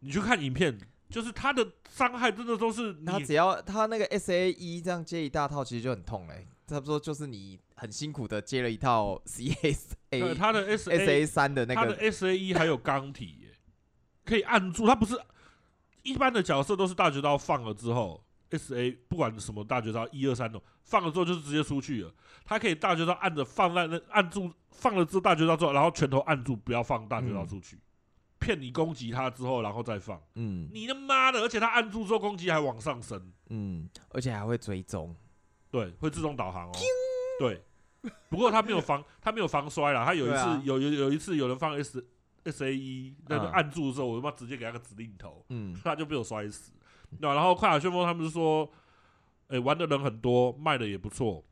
[0.00, 0.78] 你去看影片。
[1.14, 6.48] 就是他的伤害真的都是，他只要他那个 S A E 这样接一大套，其实就很痛嘞、欸。
[6.66, 13.56] 差不多就是你很辛苦的接了一套 C S A，他的 S A 三的那个，他的 S A E 还有钢体、欸，
[14.24, 14.88] 可以按住。
[14.88, 15.16] 他不是
[16.02, 22.12] 一般的角色都是大绝招放了之后，S A 不管什么大绝招一二三种放了之后就是直接出去了。
[22.44, 27.76] 他可以大绝招按着放在那按住放了之后大绝招之后，然后拳头按住不要放大绝招出去。
[27.76, 27.80] 嗯
[28.44, 30.20] 骗你攻击他之后，然后再放。
[30.34, 31.40] 嗯，你他妈的！
[31.40, 33.32] 而且他按住之后攻击还往上升。
[33.48, 35.16] 嗯，而且还会追踪。
[35.70, 36.72] 对，会自动导航哦。
[37.38, 37.62] 对。
[38.28, 40.04] 不过他没有防，他没有防摔了。
[40.04, 42.06] 他有一次，啊、有有有一次有人放 S
[42.44, 45.42] S A E，那个按住的时候，我他妈直接给他个指令头。
[45.48, 45.74] 嗯。
[45.82, 46.70] 他就被我摔死。
[47.20, 48.70] 那然后快打旋风他们是说，
[49.48, 51.42] 哎、欸，玩的人很多，卖的也不错。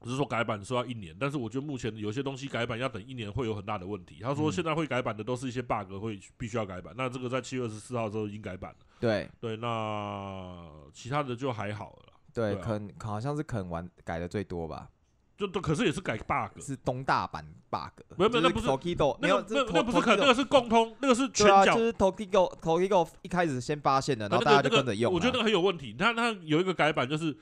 [0.00, 4.18] 只是说改版说要一年，但是我觉得目前有些东西改版要等一年会有很大的问题。
[4.22, 8.76] 他说现在会改版的都是一些 bug 会必须要改版，那这个在七月二十四号的时候已经改版了。
[9.00, 12.12] 对对，那其他的就还好了。
[12.32, 14.88] 对，对啊、肯好像是肯玩改的最多吧？
[15.36, 18.00] 就都可是也是改 bug，是东大版 bug。
[18.16, 21.74] 没有没有，那不是 Tokido，那个那那不是肯，那个是共通，那个是全角。
[21.74, 25.12] 就是 Tokido Tokido 一开始先发现的，然后大家就跟着用。
[25.12, 25.92] 我觉得那个很有问题。
[25.98, 27.36] 他他有一个改版就是。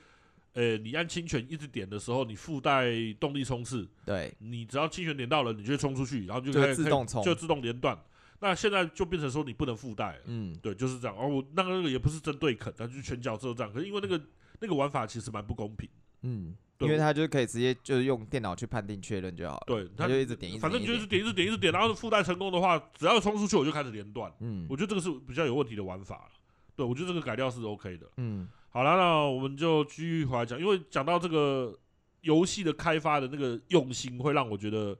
[0.57, 2.89] 呃、欸，你按轻拳一直点的时候，你附带
[3.19, 3.87] 动力冲刺。
[4.03, 7.95] 对，你只要轻拳点到了，你就会冲出去，然后就可以自动冲，就自动连段。
[8.39, 10.19] 那现在就变成说你不能附带。
[10.25, 11.15] 嗯，对，就是这样。
[11.15, 13.71] 哦，那个那个也不是针对肯，但就是全角色这样。
[13.71, 14.19] 可是因为那个
[14.59, 15.87] 那个玩法其实蛮不公平。
[16.23, 19.63] 嗯，对因为他就可以直接就是用电脑去判定确认就好了。
[19.67, 24.33] 对，他就一直点一直点，反正你就一直点一直点一直点，然后附带成功的话，只要冲出去我就开始连段。
[24.39, 26.31] 嗯，我觉得这个是比较有问题的玩法了。
[26.75, 28.07] 对，我觉得这个改掉是 OK 的。
[28.17, 28.49] 嗯。
[28.69, 31.75] 好了，那我们就继续回来讲，因为讲到这个
[32.21, 34.95] 游戏的开发的那个用心，会让我觉得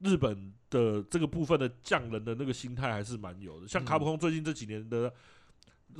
[0.00, 3.66] 日本的这个部分的匠人的那个心态还是蛮有的。
[3.66, 5.10] 像卡普空最近这几年的，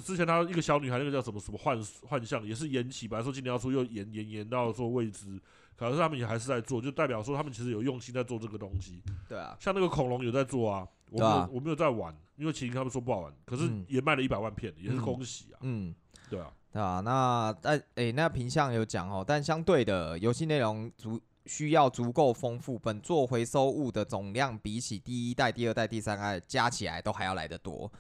[0.05, 5.41] 之前他一个小女孩那个叫什么什么幻幻象，也是延期，本来说今年要出，又延延延到说未知，
[5.79, 9.01] 可是他们也还是在做，就代表说他们其实有用心在做这个东西。
[9.29, 15.59] 对啊，像那个恐龙有在做啊，我没有、啊、我没有在玩，因为其实他们说不好玩，可是也卖了一百万片，嗯、也是恭喜啊。
[15.63, 15.95] 嗯，
[16.29, 16.53] 对啊。
[16.73, 27.91] 对啊，那但诶、欸，那品相有讲哦，但相对的游戏内容足需要足够丰富，本作回收物的总量比起第一代、第二代、第三代加起来都还要来得多。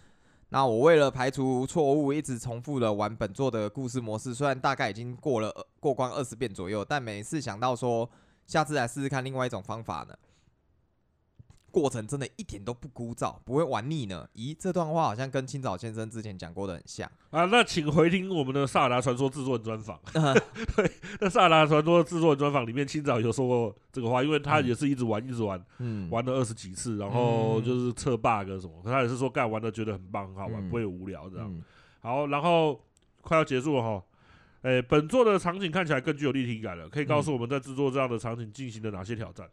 [0.51, 8.09] 那我为了排除错误，一直重复的玩本作的故事模式，虽然大概已经过了过关二十遍左右，但每次想到说
[8.47, 10.15] 下次来试试看另外一种方法呢。
[11.71, 14.29] 过程真的一点都不枯燥，不会玩腻呢。
[14.35, 17.45] 咦，这段话好像跟青岛先生之前讲过的很像啊。
[17.45, 20.01] 那请回听我们的《萨尔达传说》制作人专访。
[20.13, 20.91] 对，
[21.21, 31.47] 那《萨尔达传说》制作人专访里面，青岛有说过这个话，因为他也是一直玩，一直玩，嗯，玩了二十几次，然后就是测 bug 什么，可他也是说干玩的觉得很棒，很好玩，嗯、不会无聊这样。
[31.49, 31.63] 嗯、
[32.01, 32.81] 好，然后
[33.21, 34.03] 快要结束了哈。
[34.63, 39.49] 诶、欸，本作的场景看起来更具有立体感了，可以告诉我们在制作这样的场景进行了哪些挑战？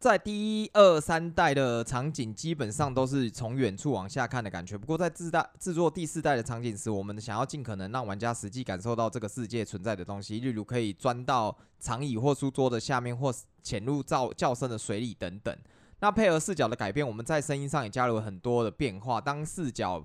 [0.00, 4.76] 在第一、二、三代的场景基本上都是从远处往下看的感觉。
[4.78, 13.30] 不过在自带制作第四代的场景时，我们想要尽可能让玩家实际感受到这个世界存在的东西，例如可以钻到长椅或书桌的下面，或
[13.62, 15.54] 潜入较较深的水里等等。
[16.00, 19.20] 那配合视角的改变，我们在声音上也加入了很多的变化。
[19.20, 20.02] 当视角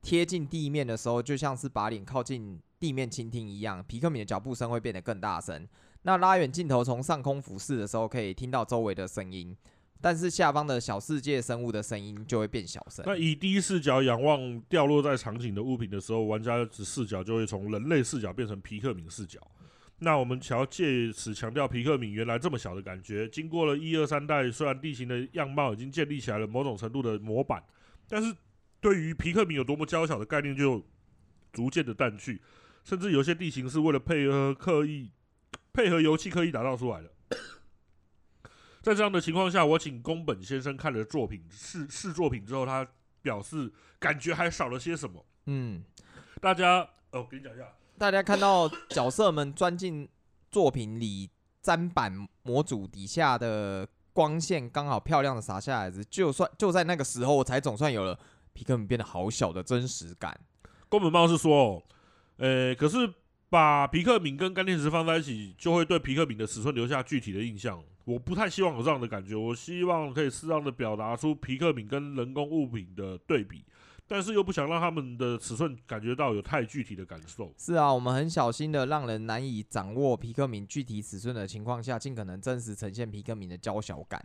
[0.00, 2.58] 贴近地面的时候，就像是把脸靠近。
[2.80, 5.66] 地面倾听一样，皮克敏的脚步声会变得更大声。
[6.04, 9.56] 那拉远镜头从上空俯视的时候，可以听到周围的声音，
[10.00, 13.02] 但是下方的小世界生物的声音就会变小声。
[13.06, 19.40] 那以第一视角仰望掉落在场景的物品的时候，玩家的视角就会从人类视角变成皮克敏视角。
[20.00, 23.26] 那我们想要借此强调皮克敏原来这么小的感觉。
[23.28, 27.62] 经过了一二三代，虽然地形的样貌已经建立起来了某种程度的模板，
[28.06, 28.34] 但是
[28.80, 30.84] 对于皮克敏有多么娇小的概念就
[31.50, 32.42] 逐渐的淡去，
[32.84, 35.10] 甚至有些地形是为了配合刻意
[35.74, 37.10] 配合游戏刻意打造出来的。
[38.80, 42.86] 在这样的情况下，我请宫本先生看了作品试试作品之后，他
[43.20, 45.24] 表示感觉还少了些什么。
[45.46, 45.82] 嗯，
[46.40, 47.66] 大家哦，我跟你讲一下。
[47.98, 50.08] 大家看到角色们钻进
[50.50, 51.30] 作品里
[51.62, 58.18] 砧板模组底下的光线刚好漂亮的洒下来时，就算就在那个时候，我才总算有了
[58.52, 60.38] 皮克敏变得好小的真实感。
[60.90, 61.82] 宫本茂是说，
[62.36, 63.10] 呃，可是
[63.54, 67.80] 把皮克敏跟干电池放在一起，就会对皮克敏的尺寸留下具体的印象。
[68.04, 73.64] 我不太希望有这样的感觉，我希望可以适当的表达出皮克敏跟人工物品的对比。
[74.08, 77.54] 但是又不想让他们的尺寸感觉到有太具体的感受。
[77.56, 84.20] 是啊，我们很小心的让人难以掌握皮克敏具体尺寸的情况下，尽可能真实呈现皮克敏的娇小感。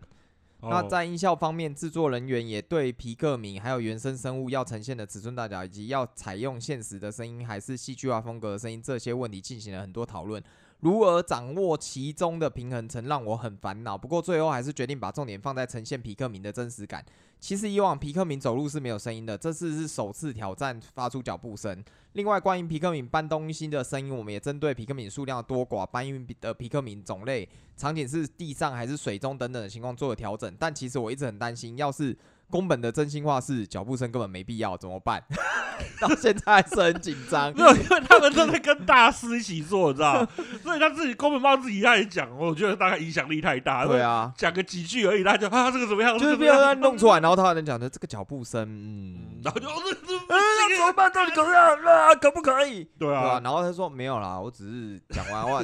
[0.62, 10.44] 哦、那在音效方面，制作人员也对皮克敏还有原生生物要呈现的尺寸大小，以及要采用现实的声音还是戏剧化风格的声音这些问题进行了很多讨论。
[10.82, 13.98] 如何掌握其中的平衡，曾让我很烦恼。
[13.98, 17.06] 不过最后还是决定把重点放在呈现皮克敏的真实感。
[17.40, 21.84] 其实以往皮克敏走路是没有声音的，这次是首次挑战发出脚步声。
[22.14, 30.54] 另外，关于皮克敏搬东西的声音，我们也针对皮克敏数量多寡、搬运的皮克敏种类、场景是地上还是水中等等的情况做了调整。
[30.60, 32.18] 但其实我一直很担心，要是
[32.50, 35.24] 宫本的真心话是脚步声根本没必要，怎么办？
[36.02, 40.26] 到现在还是很紧张，没有，因为他们都在跟大师一起做，你知道？
[40.64, 43.86] 所以他自己宫本茂自己开始讲，我觉得大概影响力太大。
[43.86, 46.18] 对啊，讲个几句而已，他就啊，这个怎么样？
[46.20, 50.38] 就是不要让他弄出来，然后他还能讲的这个脚步声，嗯，然后就这这，哎，
[50.78, 51.12] 怎么办？
[51.12, 52.16] 到底可不可以啊？
[52.16, 52.84] 可不可以？
[52.98, 55.62] 对啊，然后他说没有啦，我只是讲完话，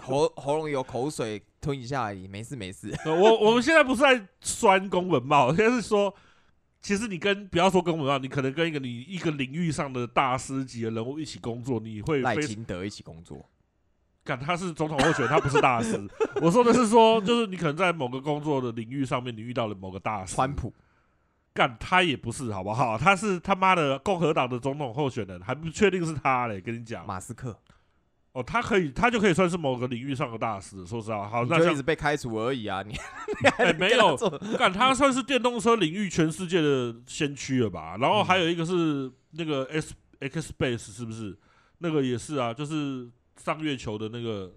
[0.00, 2.92] 喉喉咙有口水吞一下而已，没事没事。
[3.06, 6.14] 我我们现在不是在酸宫本茂，现在是说。
[6.84, 13.48] 其实你跟不要说宫文茂，你可能跟一个你一个领域上的大师级的人物一起工作，你会赖清德一起工作。
[14.24, 15.96] 干，他是总统候选人，他不是大师。
[16.40, 20.34] 我说的是说，就是你可能在某个工作的领域上面，你遇到了某个大师。
[20.34, 20.74] 川普，
[21.54, 22.98] 干，他也不是，好不好？
[22.98, 26.60] 他是他妈的共和党的总统候选人，还不确定是他嘞。
[26.60, 27.56] 跟你讲，马斯克。
[28.32, 30.86] 哦，他可以，他就可以算是某个领域上的大师。
[30.86, 32.82] 说实话，好，那就一直被开除而已啊！
[32.82, 32.92] 你，
[33.42, 34.16] 你还、欸、没有，
[34.56, 37.98] 干他算是电动车领域全世界的先驱了吧？
[37.98, 41.36] 然后还有一个是那个 S X Space，是不是？
[41.78, 43.06] 那个也是啊，就是
[43.36, 44.50] 上月球的那个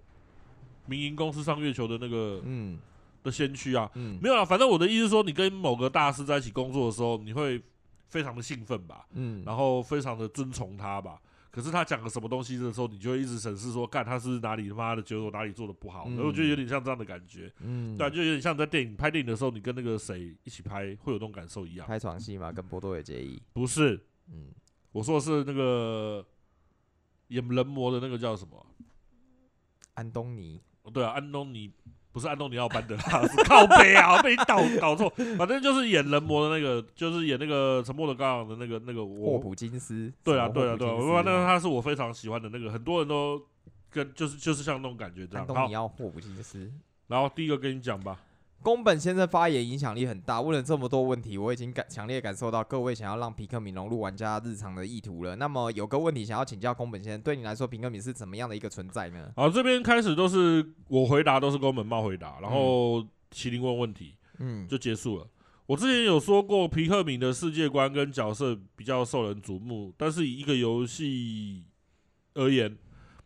[0.86, 2.80] 民营公司上月球的那个嗯
[3.24, 3.92] 的先驱啊。
[3.96, 7.62] 嗯，没有啊，反正我的意思是说，你跟某个大师在一起工作的时候，你会
[8.08, 9.06] 非常的兴奋吧？
[9.16, 11.20] 嗯，然后非常的尊崇他吧？
[11.56, 21.88] 可是他讲了什么东西的时候，你就会一直审视说，干他是哪里他妈的觉得我哪里做的不好，然后、嗯、我觉得有点像这样的感觉，嗯，对，就有点像在电影拍电影的时候，你跟那个谁一起拍，会有那种感受一样。
[21.88, 23.42] 拍床戏嘛，跟波多野结衣？
[23.54, 23.98] 不是，
[24.28, 24.50] 嗯，
[24.92, 26.26] 我说的是那个
[27.30, 28.66] 演人魔的那个叫什么？
[29.94, 30.62] 安东尼？
[30.82, 31.72] 哦，对啊，安东尼。
[32.16, 35.10] 不是安东尼奥班德拉， 是靠背啊， 被你搞搞错。
[35.38, 40.10] 反正就是演人魔的那个，就是演那个沉默的羔羊的那个那个霍普金斯。
[40.24, 43.42] 对啊，对啊，对啊，我那他是我非常喜欢的那个，很多人都
[43.90, 45.46] 跟就是就是像那种感觉这样。
[45.46, 46.72] 安东尼奥霍普金斯。
[47.08, 48.18] 然后第一个跟你讲吧。
[48.66, 55.36] 宫本先生发言影响力很大，问了这么多问题，我已经感强烈感受到各位想要让皮克敏融入玩家日常的意图了。
[55.36, 59.32] 那么有个问题想要请教宫本先生，对你来说，皮克敏是怎么样的一个存在呢？
[59.36, 65.28] 好，这边开始都是我回答，都是宫本茂回答，然后麒麟问问题，嗯，就结束了。
[65.68, 71.64] 我之前有说过，皮克敏的世界观跟角色比较受人瞩目，但是以一个游戏
[72.34, 72.76] 而言，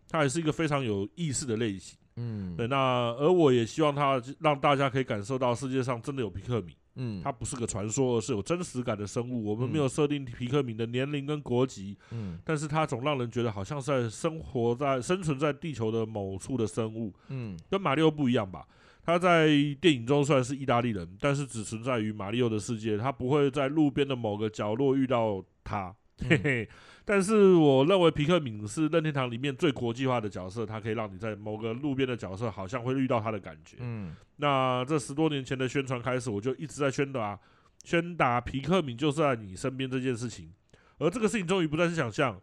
[0.10, 1.98] 它还是一个非常有意思的类型。
[2.20, 2.76] 嗯，对，那
[3.18, 9.46] 而我也希望他让大家可以感受到世界上真的有皮克米，嗯，它不是个传说，而是有真实感的生物。
[9.46, 18.68] 我们没有设定皮克米的年龄跟国籍，嗯，但是它总让人觉得好像是在生活在生存在地球的某处的生物，嗯，跟马里奥不一样吧？
[19.02, 19.48] 他在
[19.80, 25.96] 电影中虽然是意大利人，但是只存在于马里奥的世界，他不会在路边的某个角落遇到他，
[26.28, 26.70] 嘿嘿。
[27.10, 33.78] 但是我认为皮克敏是任天堂里面最国际化的角色，它可以让你在某个路边的角色好像会遇到他的感觉。
[33.80, 37.40] 嗯，那这十多年前的宣传开始，我就一直在宣达，
[37.84, 40.54] 宣达皮克敏就在你身边这件事情。
[41.00, 42.40] 而这个事情终于不再是想象，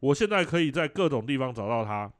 [0.00, 2.10] 我现在可以在各种地方找到他。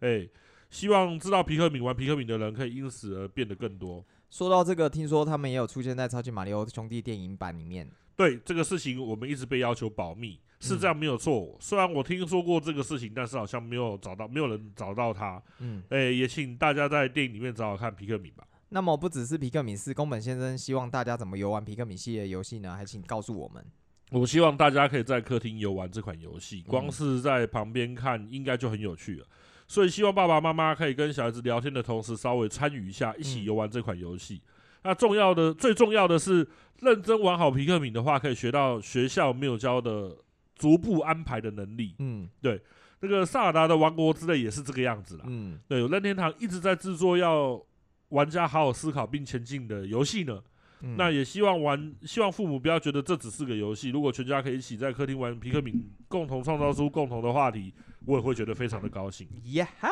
[0.00, 0.28] 哎，
[0.68, 4.04] 希望知道皮克敏玩皮克敏的人可以因此而变得更多。
[4.30, 7.88] 说到这个，听说他们也有出现在《超级马里奥兄弟》电影版里面。
[8.16, 11.50] 对这个事情，我们一直被要求保密，是这样没有错。
[11.52, 15.42] 嗯、虽然我听说过这个事情，但是好像没有找到，没有人找到他。
[15.58, 18.44] 嗯，哎，也请大家在电影里面找找看皮克敏吧。
[18.70, 22.74] 那么不只是皮克敏，是宫本先生希望大家怎么游玩皮克敏系列游戏呢？
[22.74, 23.64] 还请告诉我们。
[24.10, 29.26] 我希望大家可以在客厅游玩这款游戏，光是在旁边看应该就很有趣了。
[29.68, 34.40] 所以希望爸爸妈妈可以跟小孩子聊天的同时，稍微参与一下，一起游玩这款游戏。
[34.44, 34.50] 嗯、
[34.84, 36.46] 那重要的、最重要的是，
[36.80, 40.16] 认真玩好皮克敏的话，可以学到学校没有教的
[40.56, 41.94] 逐步安排的能力。
[42.00, 42.60] 嗯，对，
[43.00, 45.24] 那个萨尔达的王国之类也是这个样子啦。
[45.28, 47.62] 嗯，对，有任天堂一直在制作要
[48.08, 50.42] 玩家好好思考并前进的游戏呢。
[50.82, 53.88] 嗯、那也希望玩，希望父母不要觉得这只是个游戏。
[53.88, 57.72] 如果全家可以一起在客厅玩皮克敏，共同创造出共同的话题，
[58.04, 59.26] 我也会觉得非常的高兴。
[59.52, 59.88] 呀哈！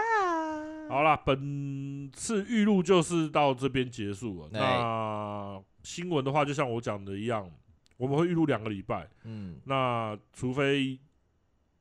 [0.90, 4.48] 好啦，本次预录就是到这边结束了。
[4.52, 7.50] 那新闻的话，就像我讲的一样，
[7.96, 9.08] 我们会预录两个礼拜。
[9.24, 10.98] 嗯，那除非。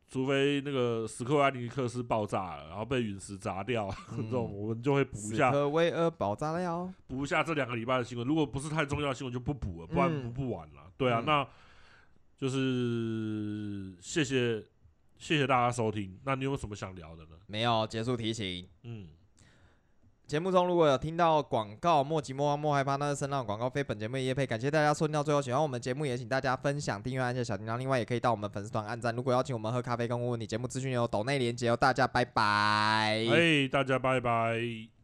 [0.09, 5.47] 除非那个史克威尼克斯爆炸了，然后被陨石砸掉，嗯、这种我们就会补一下。
[5.49, 8.27] 史克威尔爆炸了，补一下这两个礼拜的新闻。
[8.27, 10.83] 如果不是太重要的新闻，就不补了，不然补不完了。
[10.85, 11.47] 嗯、对啊，嗯、那
[12.37, 14.63] 就是谢谢
[15.17, 16.15] 谢谢大家收听。
[16.23, 17.31] 那你有什么想聊的呢？
[17.47, 18.69] 没有，结束提醒。
[18.83, 19.07] 嗯。
[20.25, 24.45] 节目中如果有听到广告，莫急莫慌莫害怕，那是声浪广告，非本节目业配。
[24.45, 27.77] 感谢大家收听到最后，喜欢我们节目也请大家分享、订阅、按下小铃铛。
[27.77, 29.13] 另外也可以到我们粉丝团按赞。
[29.15, 31.75] 如果邀请我们喝咖啡跟问问你，节目资讯有抖内连接哦。
[31.75, 33.25] 大家拜拜。
[33.29, 35.02] 嘿，大家拜拜。